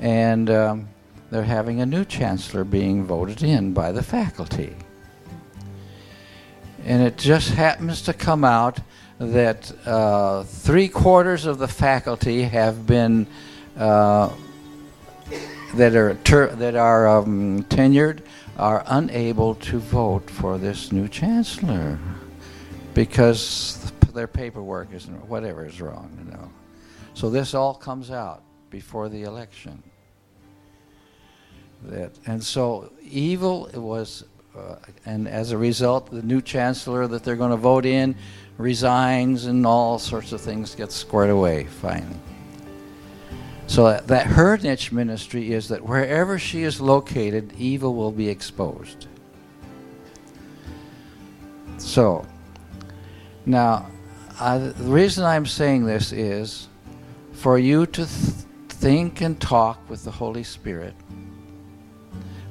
[0.00, 0.88] and um,
[1.30, 4.74] they're having a new chancellor being voted in by the faculty.
[6.84, 8.80] And it just happens to come out
[9.20, 13.28] that uh, three quarters of the faculty have been
[13.76, 14.30] uh,
[15.74, 18.22] that are ter- that are um, tenured
[18.58, 21.98] are unable to vote for this new chancellor
[22.94, 26.50] because their paperwork is whatever is wrong, you know.
[27.14, 29.82] So this all comes out before the election.
[31.84, 34.24] That and so evil it was,
[34.56, 38.14] uh, and as a result, the new chancellor that they're going to vote in
[38.58, 42.16] resigns, and all sorts of things get squared away finally.
[43.70, 48.28] So that, that her niche ministry is that wherever she is located, evil will be
[48.28, 49.06] exposed.
[51.78, 52.26] So,
[53.46, 53.86] now,
[54.40, 56.66] the reason I'm saying this is
[57.32, 58.08] for you to th-
[58.70, 60.94] think and talk with the Holy Spirit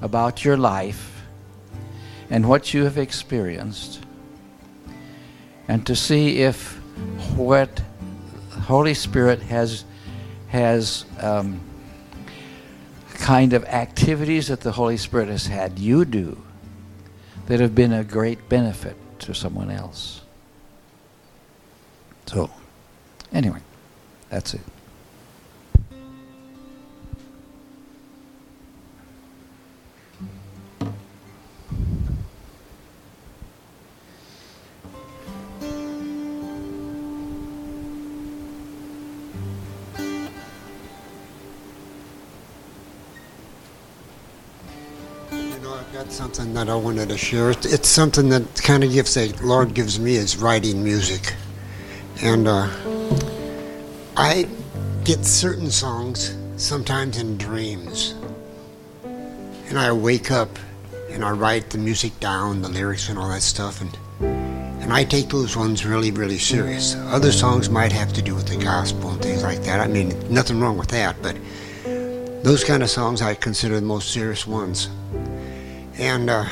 [0.01, 1.21] about your life
[2.29, 3.99] and what you have experienced,
[5.67, 6.77] and to see if
[7.35, 7.81] what
[8.51, 9.83] Holy Spirit has
[10.49, 11.61] has um,
[13.13, 16.37] kind of activities that the Holy Spirit has had you do
[17.47, 20.21] that have been a great benefit to someone else.
[22.27, 22.49] So,
[23.33, 23.59] anyway,
[24.29, 24.61] that's it.
[46.03, 47.49] Got something that I wanted to share.
[47.49, 51.33] It's something that kind of gives the Lord gives me is writing music.
[52.21, 52.69] And uh,
[54.15, 54.47] I
[55.03, 58.15] get certain songs sometimes in dreams.
[59.03, 60.57] And I wake up
[61.09, 63.81] and I write the music down, the lyrics and all that stuff.
[63.81, 63.97] And,
[64.81, 66.95] and I take those ones really, really serious.
[66.95, 69.81] Other songs might have to do with the gospel and things like that.
[69.81, 71.35] I mean, nothing wrong with that, but
[72.41, 74.87] those kind of songs I consider the most serious ones.
[75.99, 76.45] And uh,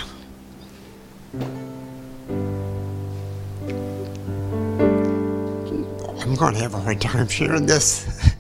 [6.20, 8.36] I'm going to have a hard time sharing this.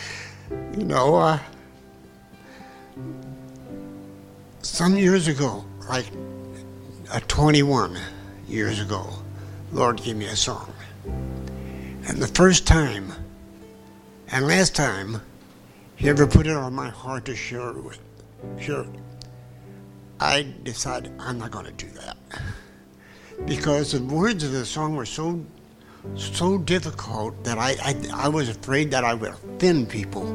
[0.76, 1.38] you know, uh,
[4.60, 6.04] some years ago, like
[7.10, 7.98] uh, 21
[8.46, 9.08] years ago,
[9.72, 10.70] Lord gave me a song.
[12.06, 13.10] And the first time
[14.28, 15.22] and last time
[15.96, 17.98] He ever put it on my heart to share it with,
[18.58, 18.99] share it,
[20.20, 22.16] I decided I'm not going to do that.
[23.46, 25.42] Because the words of the song were so
[26.14, 30.26] so difficult that I, I, I was afraid that I would offend people,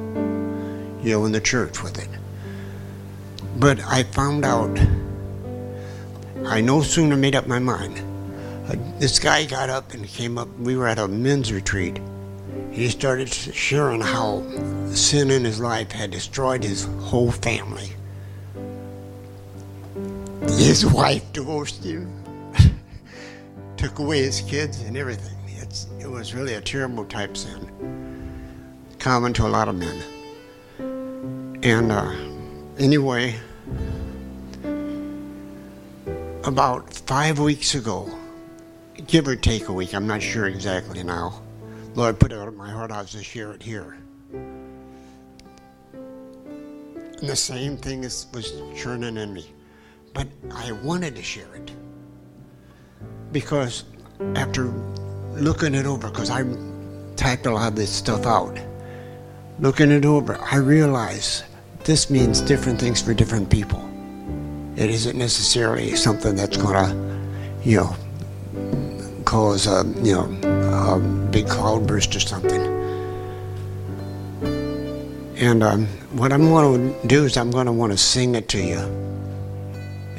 [1.03, 2.09] you know, in the church with it.
[3.57, 4.77] But I found out,
[6.45, 7.99] I no sooner made up my mind.
[8.67, 11.99] Uh, this guy got up and came up, we were at a men's retreat.
[12.71, 14.43] He started sharing how
[14.89, 17.91] sin in his life had destroyed his whole family.
[20.49, 22.11] His wife divorced him,
[23.77, 25.35] took away his kids and everything
[25.65, 28.31] it's, it was really a terrible type sin,
[28.99, 30.01] common to a lot of men.
[31.63, 32.15] And uh,
[32.77, 33.35] anyway,
[36.43, 38.09] about five weeks ago,
[39.07, 41.41] give or take a week, I'm not sure exactly now.
[41.95, 43.97] Lord put it out of my heart, I was to share it here.
[47.17, 49.51] And the same thing is, was churning in me.
[50.15, 51.71] But I wanted to share it.
[53.31, 53.83] because
[54.35, 54.65] after
[55.33, 56.45] looking it over, because I
[57.17, 58.57] typed a lot of this stuff out,
[59.59, 61.43] looking it over, I realize
[61.83, 63.81] this means different things for different people.
[64.77, 66.55] It isn't necessarily something that's
[66.89, 66.95] to,
[67.69, 67.95] you know,
[69.25, 70.29] cause a, you know,
[70.95, 70.99] a
[71.31, 72.61] big cloudburst or something.
[75.35, 76.47] And um, what I'm
[77.01, 78.79] to do is I'm going to want to sing it to you.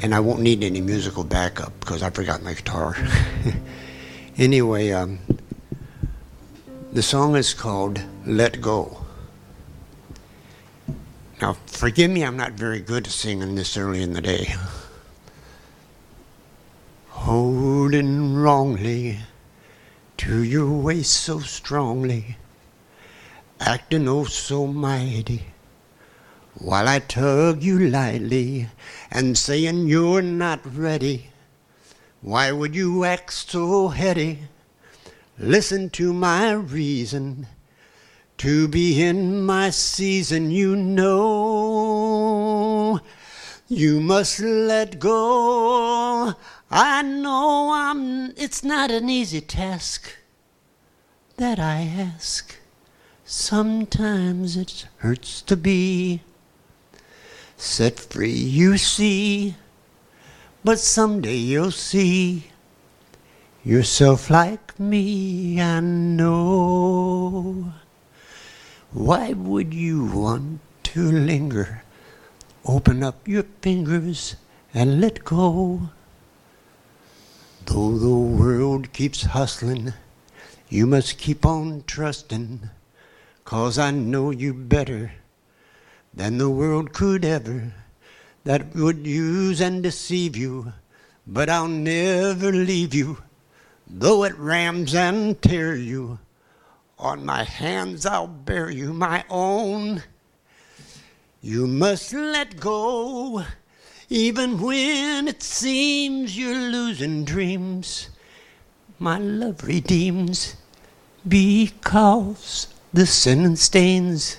[0.01, 2.95] And I won't need any musical backup because I forgot my guitar.
[4.37, 5.19] anyway, um,
[6.93, 9.05] the song is called Let Go.
[11.41, 14.55] Now, forgive me, I'm not very good at singing this early in the day.
[17.09, 19.19] Holding wrongly
[20.17, 22.37] to your waist so strongly,
[23.59, 25.45] acting oh so mighty,
[26.59, 28.69] while I tug you lightly
[29.11, 31.29] and saying you're not ready.
[32.21, 34.39] Why would you act so heady?
[35.37, 37.45] Listen to my reason.
[38.39, 42.09] To be in my season, you know.
[43.67, 46.33] You must let go.
[46.71, 50.17] I know I'm it's not an easy task
[51.37, 52.55] that I ask.
[53.25, 56.21] Sometimes it hurts to be
[57.57, 59.55] set free, you see.
[60.63, 62.51] But someday you'll see
[63.63, 67.73] yourself like me, I know.
[68.91, 71.83] Why would you want to linger?
[72.65, 74.35] Open up your fingers
[74.73, 75.89] and let go.
[77.65, 79.93] Though the world keeps hustling,
[80.69, 82.69] you must keep on trusting,
[83.43, 85.11] cause I know you better
[86.17, 87.71] than the world could ever,
[88.43, 90.73] that would use and deceive you.
[91.27, 93.17] But I'll never leave you,
[93.87, 96.17] though it rams and tear you.
[96.97, 100.01] On my hands I'll bear you, my own.
[101.39, 103.45] You must let go,
[104.09, 108.09] even when it seems you're losing dreams.
[108.97, 110.55] My love redeems,
[111.27, 114.37] because the sin and stains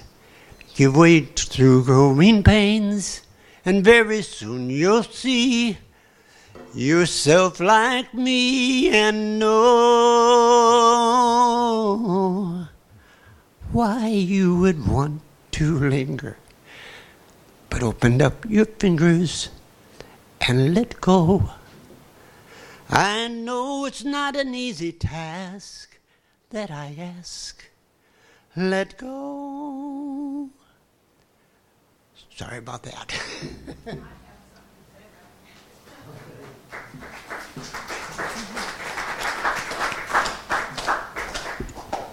[0.78, 3.22] give way through growing pains,
[3.64, 5.76] and very soon you'll see
[6.72, 9.88] yourself like me and know
[13.72, 15.20] why you would want
[15.50, 16.36] to linger.
[17.70, 19.48] But open up your fingers
[20.40, 21.50] and let go.
[22.88, 25.98] I know it's not an easy task
[26.50, 27.64] that I ask.
[28.54, 30.50] Let go.
[32.38, 33.20] Sorry about that.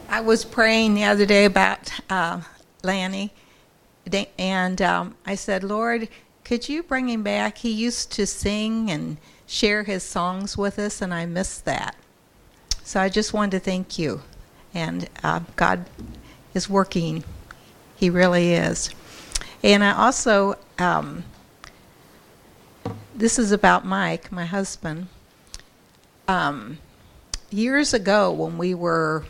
[0.09, 2.41] I was praying the other day about uh,
[2.82, 3.36] Lanny,
[4.39, 6.09] and um, I said, Lord,
[6.43, 7.59] could you bring him back?
[7.59, 11.95] He used to sing and share his songs with us, and I missed that.
[12.84, 14.21] So I just wanted to thank you.
[14.73, 15.86] And uh, God
[16.55, 17.23] is working,
[17.95, 18.89] He really is.
[19.66, 21.24] And I also, um,
[23.16, 25.07] this is about Mike, my husband.
[26.28, 26.78] Um,
[27.49, 29.26] years ago, when we were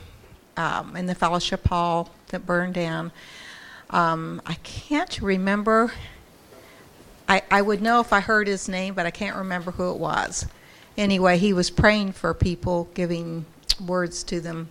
[0.57, 3.13] um, in the fellowship hall that burned down.
[3.89, 5.93] Um, I can't remember.
[7.29, 9.97] I, I would know if I heard his name, but I can't remember who it
[9.97, 10.47] was.
[10.97, 13.45] Anyway, he was praying for people, giving
[13.85, 14.67] words to them.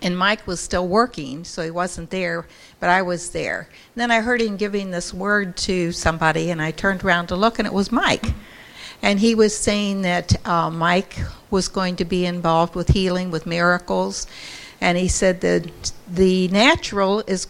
[0.00, 2.46] And Mike was still working, so he wasn't there,
[2.78, 3.68] but I was there.
[3.94, 7.36] And then I heard him giving this word to somebody, and I turned around to
[7.36, 8.26] look, and it was Mike.
[9.02, 11.16] And he was saying that uh, Mike
[11.50, 14.26] was going to be involved with healing, with miracles,
[14.80, 17.48] and he said that the natural is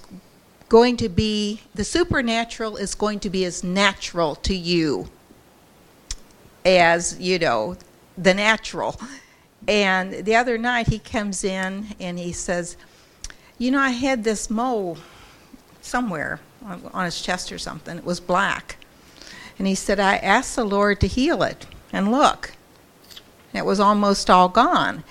[0.69, 5.09] going to be the supernatural is going to be as natural to you
[6.65, 7.75] as you know
[8.19, 9.01] the natural
[9.69, 12.77] and the other night he comes in and he says
[13.59, 14.99] you know i had this mole
[15.81, 16.41] somewhere
[16.93, 17.97] on his chest or something.
[17.97, 18.77] It was black.
[19.59, 21.67] And he said i asked the lord to heal it.
[21.93, 22.53] And look
[23.55, 25.05] it was almost all gone.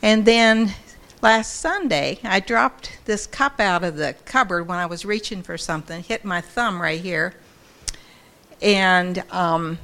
[0.00, 0.74] And then
[1.20, 5.58] last Sunday, I dropped this cup out of the cupboard when I was reaching for
[5.58, 7.34] something, hit my thumb right here,
[8.60, 9.78] and um,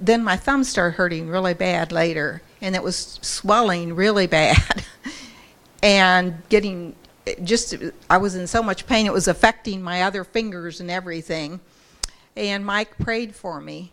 [0.00, 4.56] then my thumb started hurting really bad later, and it was swelling really bad,
[5.82, 6.96] and getting
[7.44, 7.74] just
[8.08, 11.60] I was in so much pain it was affecting my other fingers and everything.
[12.34, 13.92] And Mike prayed for me,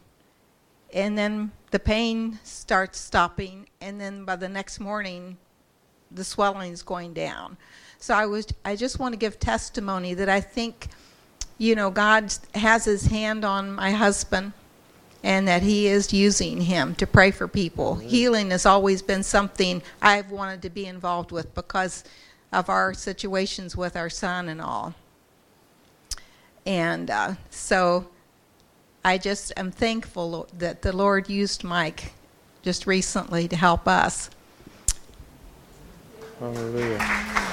[0.93, 5.37] and then the pain starts stopping, and then by the next morning,
[6.11, 7.57] the swelling's going down.
[7.97, 10.87] So I was I just want to give testimony that I think,
[11.57, 14.53] you know, God has His hand on my husband,
[15.23, 17.95] and that He is using him to pray for people.
[17.95, 22.03] Healing has always been something I've wanted to be involved with because
[22.51, 24.95] of our situations with our son and all.
[26.65, 28.07] And uh, so
[29.03, 32.13] I just am thankful that the Lord used Mike
[32.61, 34.29] just recently to help us.
[36.39, 37.45] Hallelujah.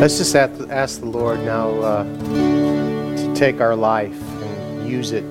[0.00, 5.26] Let's just ask the Lord now uh, to take our life and use it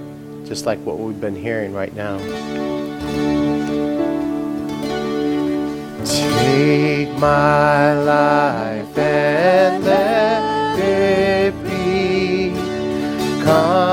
[0.45, 2.19] just like what we've been hearing right now.
[6.05, 12.53] Take my life and let it be
[13.43, 13.88] consecrated,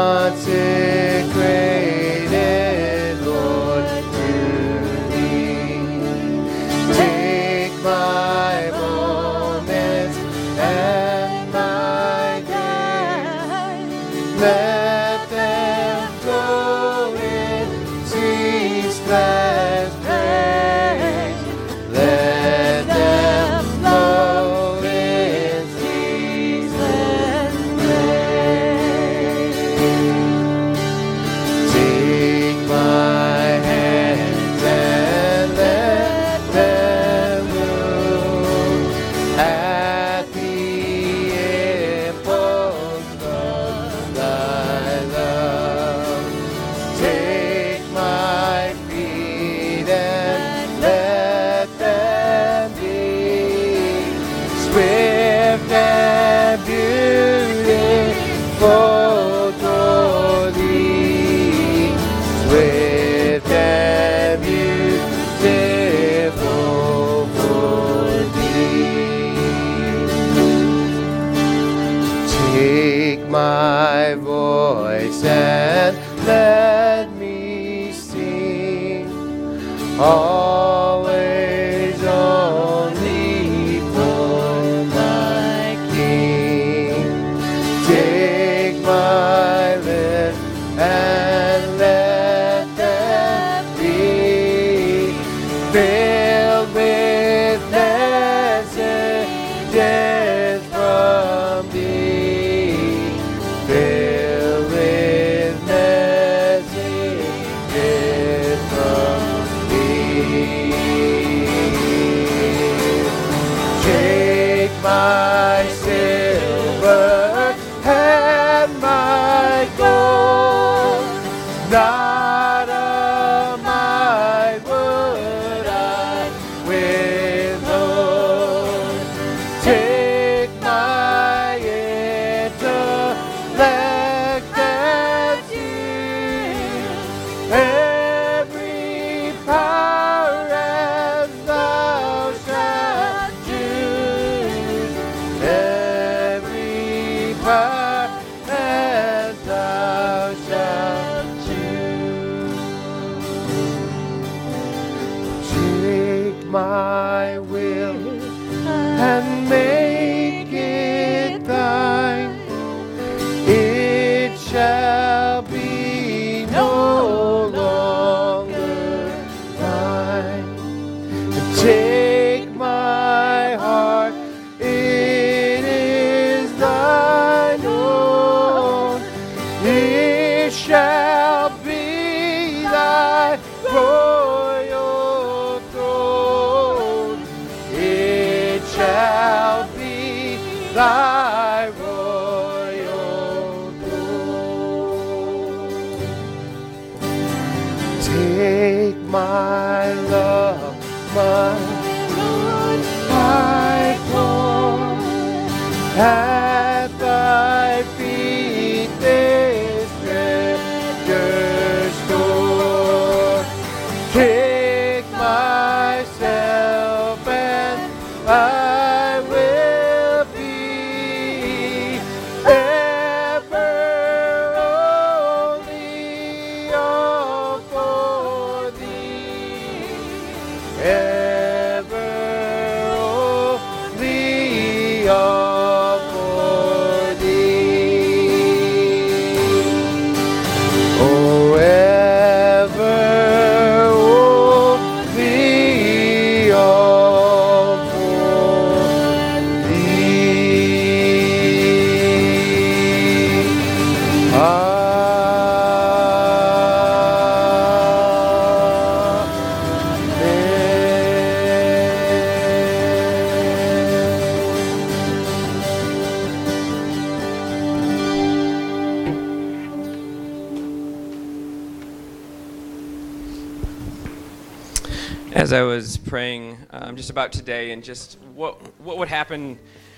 [275.46, 279.56] As I was praying um, just about today and just what what would happen,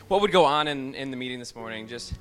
[0.08, 2.12] what would go on in, in the meeting this morning, just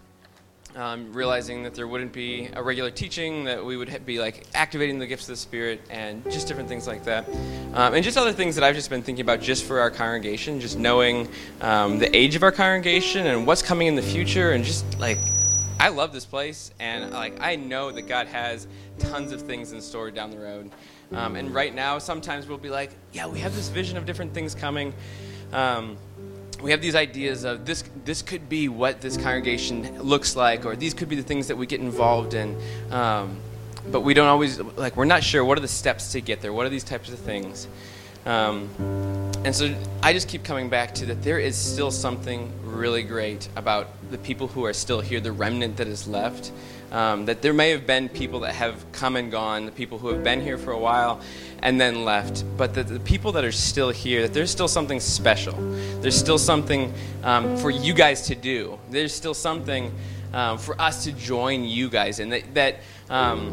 [0.78, 4.98] um, realizing that there wouldn't be a regular teaching, that we would be like activating
[4.98, 7.28] the gifts of the Spirit and just different things like that.
[7.74, 10.62] Um, and just other things that I've just been thinking about just for our congregation,
[10.62, 11.28] just knowing
[11.60, 15.20] um, the age of our congregation and what's coming in the future, and just like
[15.82, 18.68] I love this place, and like I know that God has
[19.00, 20.72] tons of things in store down the road.
[21.14, 24.34] Um, and right now, sometimes we'll be like, yeah, we have this vision of different
[24.34, 24.94] things coming.
[25.54, 25.98] Um,
[26.62, 30.76] we have these ideas of this this could be what this congregation looks like or
[30.76, 32.58] these could be the things that we get involved in.
[32.92, 33.38] Um,
[33.92, 36.52] but we don't always like we're not sure what are the steps to get there
[36.52, 37.68] what are these types of things.
[38.26, 38.70] Um,
[39.46, 43.48] and so i just keep coming back to that there is still something really great
[43.56, 46.52] about the people who are still here the remnant that is left
[46.92, 50.08] um, that there may have been people that have come and gone, the people who
[50.10, 51.22] have been here for a while
[51.62, 55.00] and then left, but the, the people that are still here, that there's still something
[55.00, 55.54] special.
[56.02, 58.80] There's still something um, for you guys to do.
[58.90, 59.92] There's still something
[60.34, 62.30] um, for us to join you guys in.
[62.30, 62.76] That, that
[63.10, 63.52] um,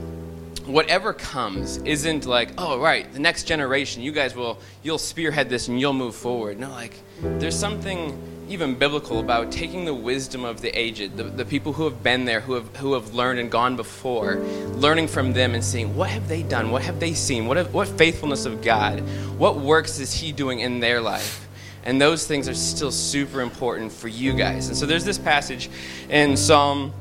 [0.67, 5.69] whatever comes isn't like, oh, right, the next generation, you guys will, you'll spearhead this
[5.69, 6.59] and you'll move forward.
[6.59, 8.17] No, like, there's something
[8.55, 12.25] even biblical about taking the wisdom of the aged, the, the people who have been
[12.25, 14.37] there, who have, who have learned and gone before,
[14.77, 17.75] learning from them and seeing what have they done, what have they seen, what, have,
[17.75, 19.01] what faithfulness of God,
[19.39, 21.49] what works is He doing in their life.
[21.83, 24.69] And those things are still super important for you guys.
[24.69, 25.69] And so there's this passage
[26.09, 26.93] in Psalm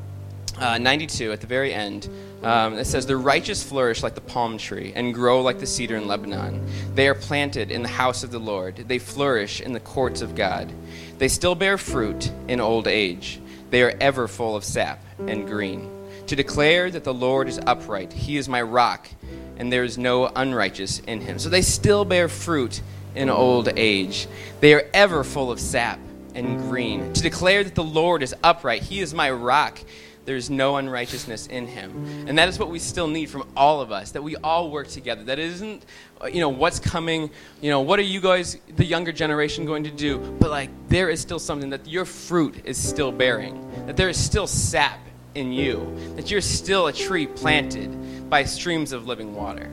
[0.58, 2.08] uh, 92 at the very end.
[2.44, 5.96] Um, it says, The righteous flourish like the palm tree and grow like the cedar
[5.96, 6.64] in Lebanon.
[6.94, 8.76] They are planted in the house of the Lord.
[8.76, 10.70] They flourish in the courts of God.
[11.18, 13.40] They still bear fruit in old age.
[13.70, 15.90] They are ever full of sap and green.
[16.26, 19.08] To declare that the Lord is upright, He is my rock,
[19.56, 21.38] and there is no unrighteous in Him.
[21.38, 22.82] So they still bear fruit
[23.14, 24.26] in old age.
[24.60, 25.98] They are ever full of sap
[26.34, 27.12] and green.
[27.14, 29.78] To declare that the Lord is upright, He is my rock.
[30.24, 32.24] There's no unrighteousness in him.
[32.26, 34.88] And that is what we still need from all of us, that we all work
[34.88, 35.24] together.
[35.24, 35.84] That isn't,
[36.32, 39.90] you know, what's coming, you know, what are you guys, the younger generation, going to
[39.90, 40.18] do?
[40.40, 44.18] But like, there is still something that your fruit is still bearing, that there is
[44.18, 44.98] still sap
[45.34, 49.70] in you, that you're still a tree planted by streams of living water.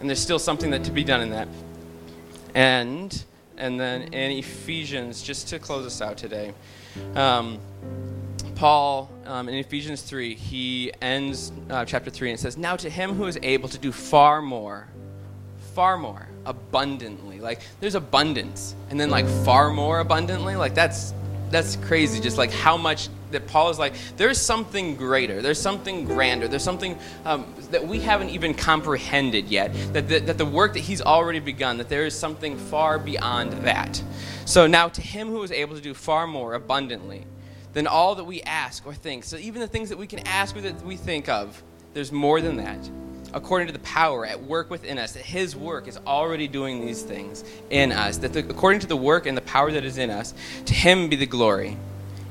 [0.00, 1.48] And there's still something that to be done in that.
[2.54, 3.24] And,
[3.56, 6.54] and then in Ephesians, just to close us out today,
[7.14, 7.58] um,
[8.62, 13.14] Paul, um, in Ephesians 3, he ends uh, chapter 3 and says, Now to him
[13.14, 14.86] who is able to do far more,
[15.74, 17.40] far more, abundantly.
[17.40, 18.76] Like, there's abundance.
[18.88, 20.54] And then, like, far more abundantly.
[20.54, 21.12] Like, that's.
[21.50, 26.06] That's crazy, just like how much that Paul is like, there's something greater, there's something
[26.06, 30.72] grander, there's something um, that we haven't even comprehended yet, that the, that the work
[30.72, 34.02] that he's already begun, that there is something far beyond that.
[34.46, 37.26] So now to him who is able to do far more abundantly,
[37.72, 39.24] than all that we ask or think.
[39.24, 41.62] So even the things that we can ask or that we think of,
[41.94, 42.78] there's more than that.
[43.34, 47.02] According to the power at work within us, that His work is already doing these
[47.02, 48.18] things in us.
[48.18, 50.34] That the, according to the work and the power that is in us,
[50.66, 51.76] to Him be the glory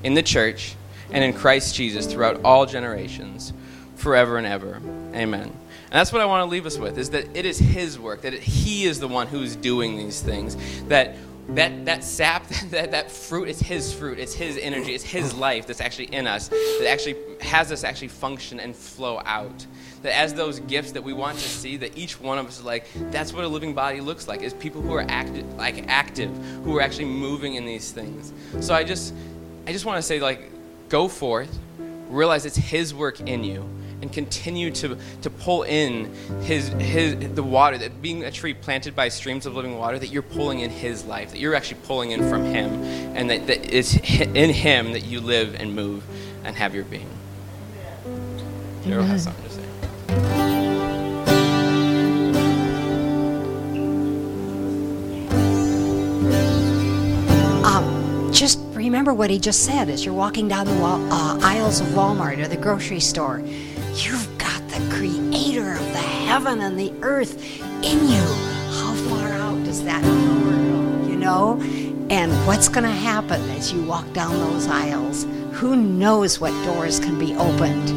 [0.03, 0.75] in the church
[1.11, 3.53] and in Christ Jesus throughout all generations,
[3.95, 4.79] forever and ever.
[5.13, 5.51] Amen.
[5.91, 8.21] And that's what I want to leave us with is that it is his work,
[8.21, 10.55] that it, he is the one who's doing these things.
[10.87, 11.15] That
[11.49, 15.67] that that sap, that, that fruit is his fruit, it's his energy, it's his life
[15.67, 19.65] that's actually in us, that actually has us actually function and flow out.
[20.03, 22.65] That as those gifts that we want to see, that each one of us is
[22.65, 26.35] like, that's what a living body looks like, is people who are active like active,
[26.63, 28.33] who are actually moving in these things.
[28.59, 29.13] So I just
[29.67, 30.49] I just want to say like
[30.89, 31.57] go forth,
[32.09, 33.67] realize it's his work in you
[34.01, 38.95] and continue to, to pull in his, his, the water, that being a tree planted
[38.95, 42.11] by streams of living water, that you're pulling in his life, that you're actually pulling
[42.11, 42.83] in from him,
[43.15, 46.03] and that, that it's in him that you live and move
[46.43, 47.09] and have your being.
[48.83, 49.61] Daryl has something to say.
[57.63, 61.79] Um, just remember what he just said as you're walking down the wall, uh, aisles
[61.79, 63.43] of Walmart or the grocery store
[63.93, 67.35] You've got the creator of the heaven and the earth
[67.83, 68.23] in you.
[68.71, 71.61] How far out does that power go, you know?
[72.09, 75.25] And what's going to happen as you walk down those aisles?
[75.53, 77.89] Who knows what doors can be opened?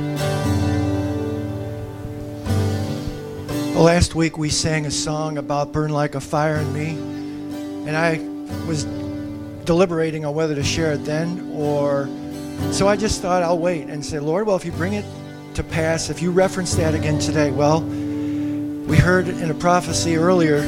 [3.77, 6.89] Last week we sang a song about Burn Like a Fire in Me,
[7.89, 8.19] and I
[8.67, 8.85] was
[9.65, 12.09] deliberating on whether to share it then or.
[12.73, 15.05] So I just thought I'll wait and say, Lord, well, if you bring it
[15.55, 20.59] to pass, if you reference that again today, well, we heard in a prophecy earlier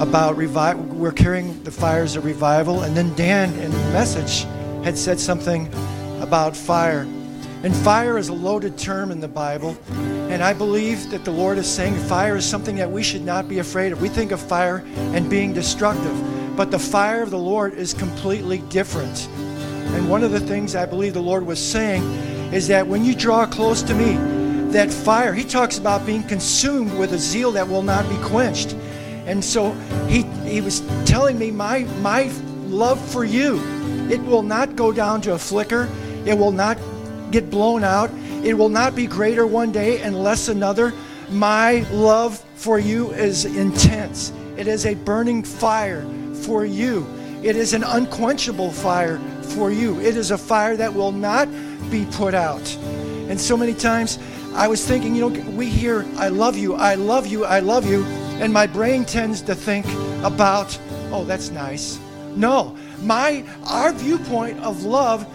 [0.00, 0.84] about revival.
[0.84, 4.44] We're carrying the fires of revival, and then Dan in the message
[4.84, 5.66] had said something
[6.20, 7.00] about fire.
[7.64, 9.76] And fire is a loaded term in the Bible.
[10.30, 13.48] And I believe that the Lord is saying fire is something that we should not
[13.48, 14.00] be afraid of.
[14.00, 18.58] We think of fire and being destructive, but the fire of the Lord is completely
[18.68, 19.26] different.
[19.94, 22.02] And one of the things I believe the Lord was saying
[22.52, 24.16] is that when you draw close to me,
[24.72, 28.74] that fire, he talks about being consumed with a zeal that will not be quenched.
[29.26, 29.72] And so
[30.08, 32.30] he, he was telling me, my, my
[32.66, 33.60] love for you,
[34.10, 35.88] it will not go down to a flicker.
[36.24, 36.78] It will not
[37.30, 38.10] get blown out.
[38.44, 40.92] It will not be greater one day and less another.
[41.30, 44.32] My love for you is intense.
[44.56, 46.06] It is a burning fire
[46.42, 47.06] for you.
[47.42, 50.00] It is an unquenchable fire for you.
[50.00, 51.48] It is a fire that will not
[51.90, 52.74] be put out.
[53.28, 54.18] And so many times
[54.54, 57.88] I was thinking, you know, we hear, I love you, I love you, I love
[57.88, 58.04] you.
[58.40, 59.86] And my brain tends to think
[60.22, 60.78] about,
[61.12, 61.98] oh, that's nice.
[62.34, 65.26] No, my our viewpoint of love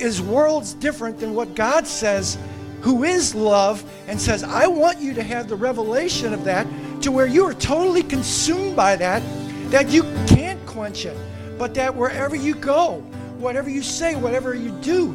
[0.00, 2.38] is worlds different than what God says,
[2.80, 6.66] who is love, and says, I want you to have the revelation of that
[7.02, 9.22] to where you are totally consumed by that,
[9.70, 11.16] that you can't quench it,
[11.58, 13.00] but that wherever you go,
[13.38, 15.12] whatever you say, whatever you do,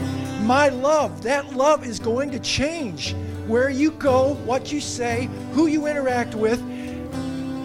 [0.51, 3.15] my love, that love is going to change
[3.47, 6.61] where you go, what you say, who you interact with.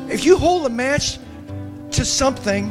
[0.09, 1.19] If you hold a match
[1.91, 2.71] to something,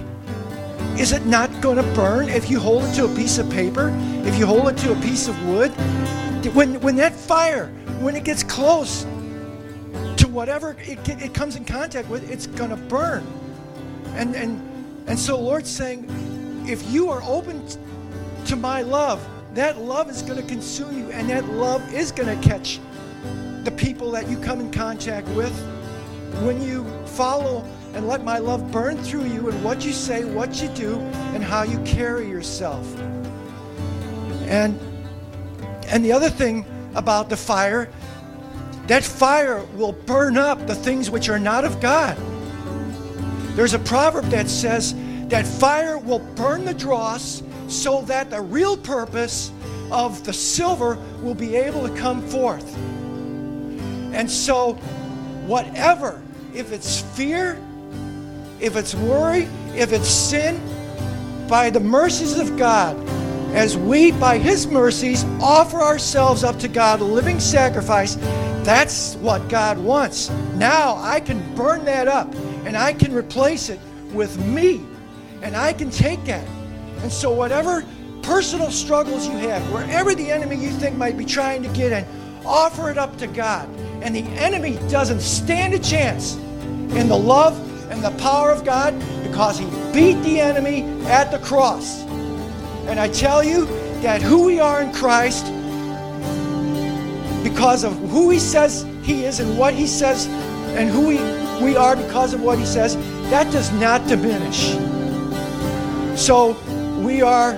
[0.97, 3.91] is it not going to burn if you hold it to a piece of paper?
[4.23, 5.71] If you hold it to a piece of wood?
[6.55, 7.67] When, when that fire,
[7.99, 9.03] when it gets close
[10.15, 13.27] to whatever it, it comes in contact with, it's going to burn.
[14.13, 14.61] And, and,
[15.07, 16.07] and so Lord's saying,
[16.69, 17.61] if you are open
[18.45, 19.19] to my love,
[19.55, 22.79] that love is going to consume you, and that love is going to catch
[23.63, 25.53] the people that you come in contact with.
[26.43, 30.61] When you follow and let my love burn through you in what you say, what
[30.61, 30.99] you do,
[31.33, 32.85] and how you carry yourself.
[34.47, 34.77] And
[35.87, 37.89] and the other thing about the fire,
[38.87, 42.17] that fire will burn up the things which are not of God.
[43.55, 44.93] There's a proverb that says
[45.29, 49.51] that fire will burn the dross so that the real purpose
[49.91, 52.75] of the silver will be able to come forth.
[54.13, 54.73] And so,
[55.45, 56.21] whatever,
[56.53, 57.61] if it's fear,
[58.59, 60.59] if it's worry, if it's sin,
[61.47, 62.97] by the mercies of God,
[63.53, 68.15] as we, by His mercies, offer ourselves up to God, a living sacrifice,
[68.63, 70.29] that's what God wants.
[70.55, 72.33] Now I can burn that up
[72.65, 73.79] and I can replace it
[74.11, 74.81] with me.
[75.43, 76.47] And I can take that.
[77.01, 77.85] And so, whatever
[78.21, 82.05] personal struggles you have, wherever the enemy you think might be trying to get in,
[82.45, 83.69] offer it up to God.
[84.01, 87.59] And the enemy doesn't stand a chance in the love
[87.91, 92.01] and the power of God because he beat the enemy at the cross.
[92.87, 93.65] And I tell you
[94.01, 95.45] that who we are in Christ,
[97.43, 100.27] because of who he says he is and what he says,
[100.77, 101.17] and who we,
[101.63, 102.95] we are because of what he says,
[103.29, 104.71] that does not diminish.
[106.19, 106.53] So
[107.05, 107.53] we are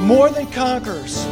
[0.00, 1.24] more than conquerors.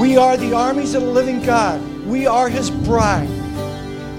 [0.00, 1.78] We are the armies of the living God.
[2.06, 3.28] We are his bride.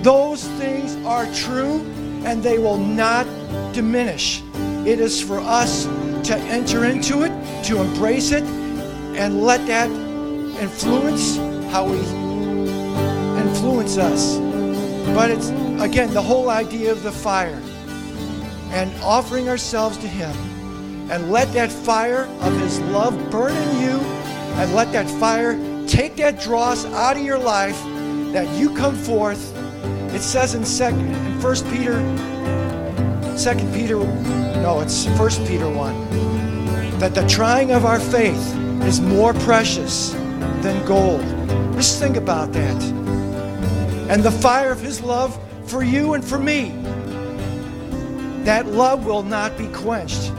[0.04, 1.82] Those things are true
[2.26, 3.26] and they will not
[3.74, 4.44] diminish.
[4.86, 5.86] It is for us
[6.28, 9.90] to enter into it, to embrace it, and let that
[10.62, 11.38] influence
[11.72, 11.98] how we
[13.42, 14.38] influence us.
[15.16, 15.50] But it's,
[15.82, 17.60] again, the whole idea of the fire
[18.70, 20.51] and offering ourselves to Him.
[21.12, 24.00] And let that fire of His love burn in you,
[24.56, 27.78] and let that fire take that dross out of your life
[28.32, 29.54] that you come forth.
[30.16, 32.00] It says in second in First Peter,
[33.38, 33.98] Second Peter,
[34.62, 36.10] no, it's First Peter one,
[37.00, 40.12] that the trying of our faith is more precious
[40.62, 41.22] than gold.
[41.74, 42.84] Just think about that.
[44.10, 46.70] And the fire of His love for you and for me,
[48.46, 50.32] that love will not be quenched.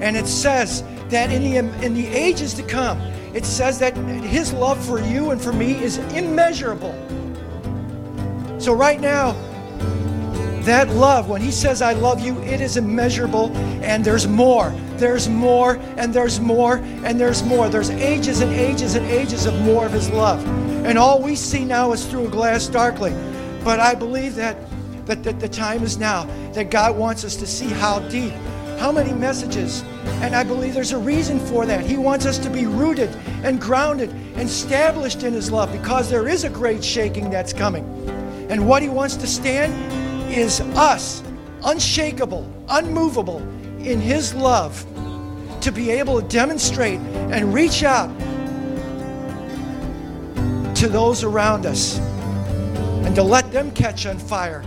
[0.00, 3.00] And it says that in the, in the ages to come,
[3.34, 6.92] it says that His love for you and for me is immeasurable.
[8.58, 9.32] So, right now,
[10.62, 14.70] that love, when He says, I love you, it is immeasurable, and there's more.
[14.96, 17.68] There's more, and there's more, and there's more.
[17.68, 20.44] There's ages and ages and ages of more of His love.
[20.84, 23.14] And all we see now is through a glass darkly.
[23.64, 24.56] But I believe that,
[25.06, 28.32] that, that the time is now, that God wants us to see how deep,
[28.80, 29.82] how many messages.
[30.22, 31.84] And I believe there's a reason for that.
[31.84, 33.10] He wants us to be rooted
[33.44, 37.84] and grounded and established in His love because there is a great shaking that's coming.
[38.48, 41.22] And what He wants to stand is us,
[41.62, 43.42] unshakable, unmovable
[43.80, 44.86] in His love,
[45.60, 48.08] to be able to demonstrate and reach out
[50.76, 54.64] to those around us and to let them catch on fire.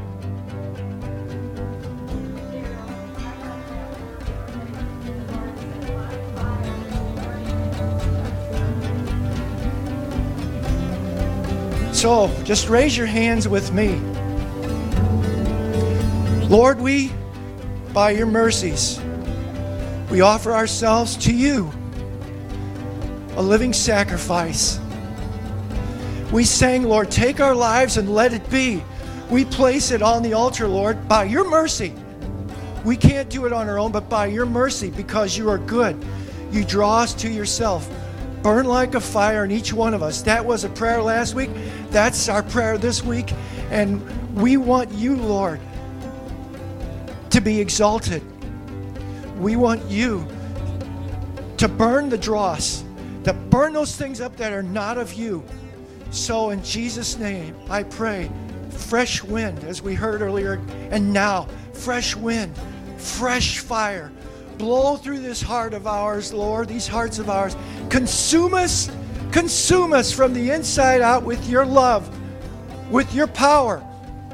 [12.03, 13.95] So just raise your hands with me.
[16.49, 17.13] Lord, we,
[17.93, 18.99] by your mercies,
[20.11, 21.71] we offer ourselves to you,
[23.38, 24.81] a living sacrifice.
[26.34, 28.84] We sang, Lord, take our lives and let it be.
[29.30, 31.93] We place it on the altar, Lord, by your mercy.
[32.84, 35.95] We can't do it on our own, but by your mercy, because you are good.
[36.51, 37.89] You draw us to yourself.
[38.43, 40.21] Burn like a fire in each one of us.
[40.23, 41.49] That was a prayer last week.
[41.93, 43.31] That's our prayer this week.
[43.69, 44.01] And
[44.35, 45.61] we want you, Lord,
[47.29, 48.23] to be exalted.
[49.39, 50.27] We want you
[51.57, 52.83] to burn the dross,
[53.25, 55.43] to burn those things up that are not of you.
[56.09, 58.31] So, in Jesus' name, I pray
[58.71, 60.59] fresh wind, as we heard earlier,
[60.89, 62.57] and now fresh wind,
[62.97, 64.11] fresh fire.
[64.57, 67.55] Blow through this heart of ours, Lord, these hearts of ours.
[67.89, 68.89] Consume us,
[69.34, 72.07] consume us from the inside out with your love,
[72.91, 73.84] with your power,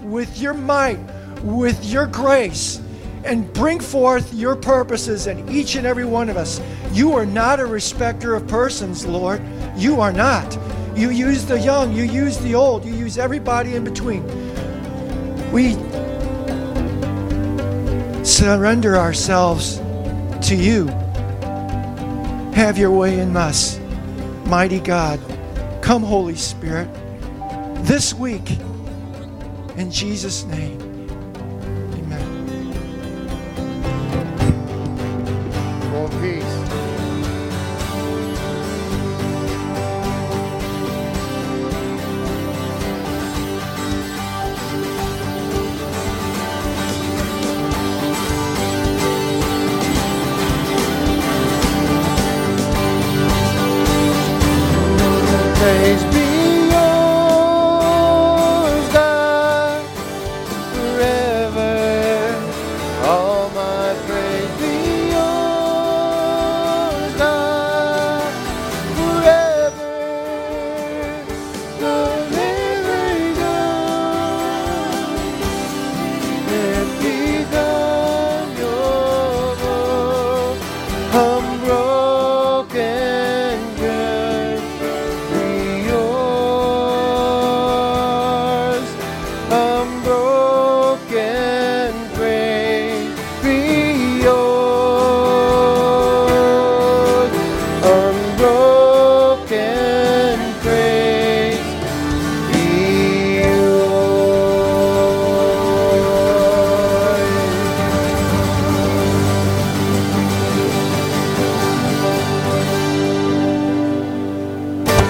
[0.02, 1.00] with your might,
[1.42, 2.82] with your grace,
[3.24, 6.62] and bring forth your purposes in each and every one of us.
[6.92, 9.42] You are not a respecter of persons, Lord.
[9.78, 10.58] You are not.
[10.98, 14.26] You use the young, you use the old, you use everybody in between.
[15.50, 15.76] We
[18.26, 19.78] surrender ourselves
[20.50, 20.88] to you.
[22.54, 23.79] Have your way in us,
[24.50, 25.20] mighty God.
[25.82, 26.90] Come, Holy Spirit,
[27.86, 28.50] this week,
[29.78, 30.89] in Jesus' name.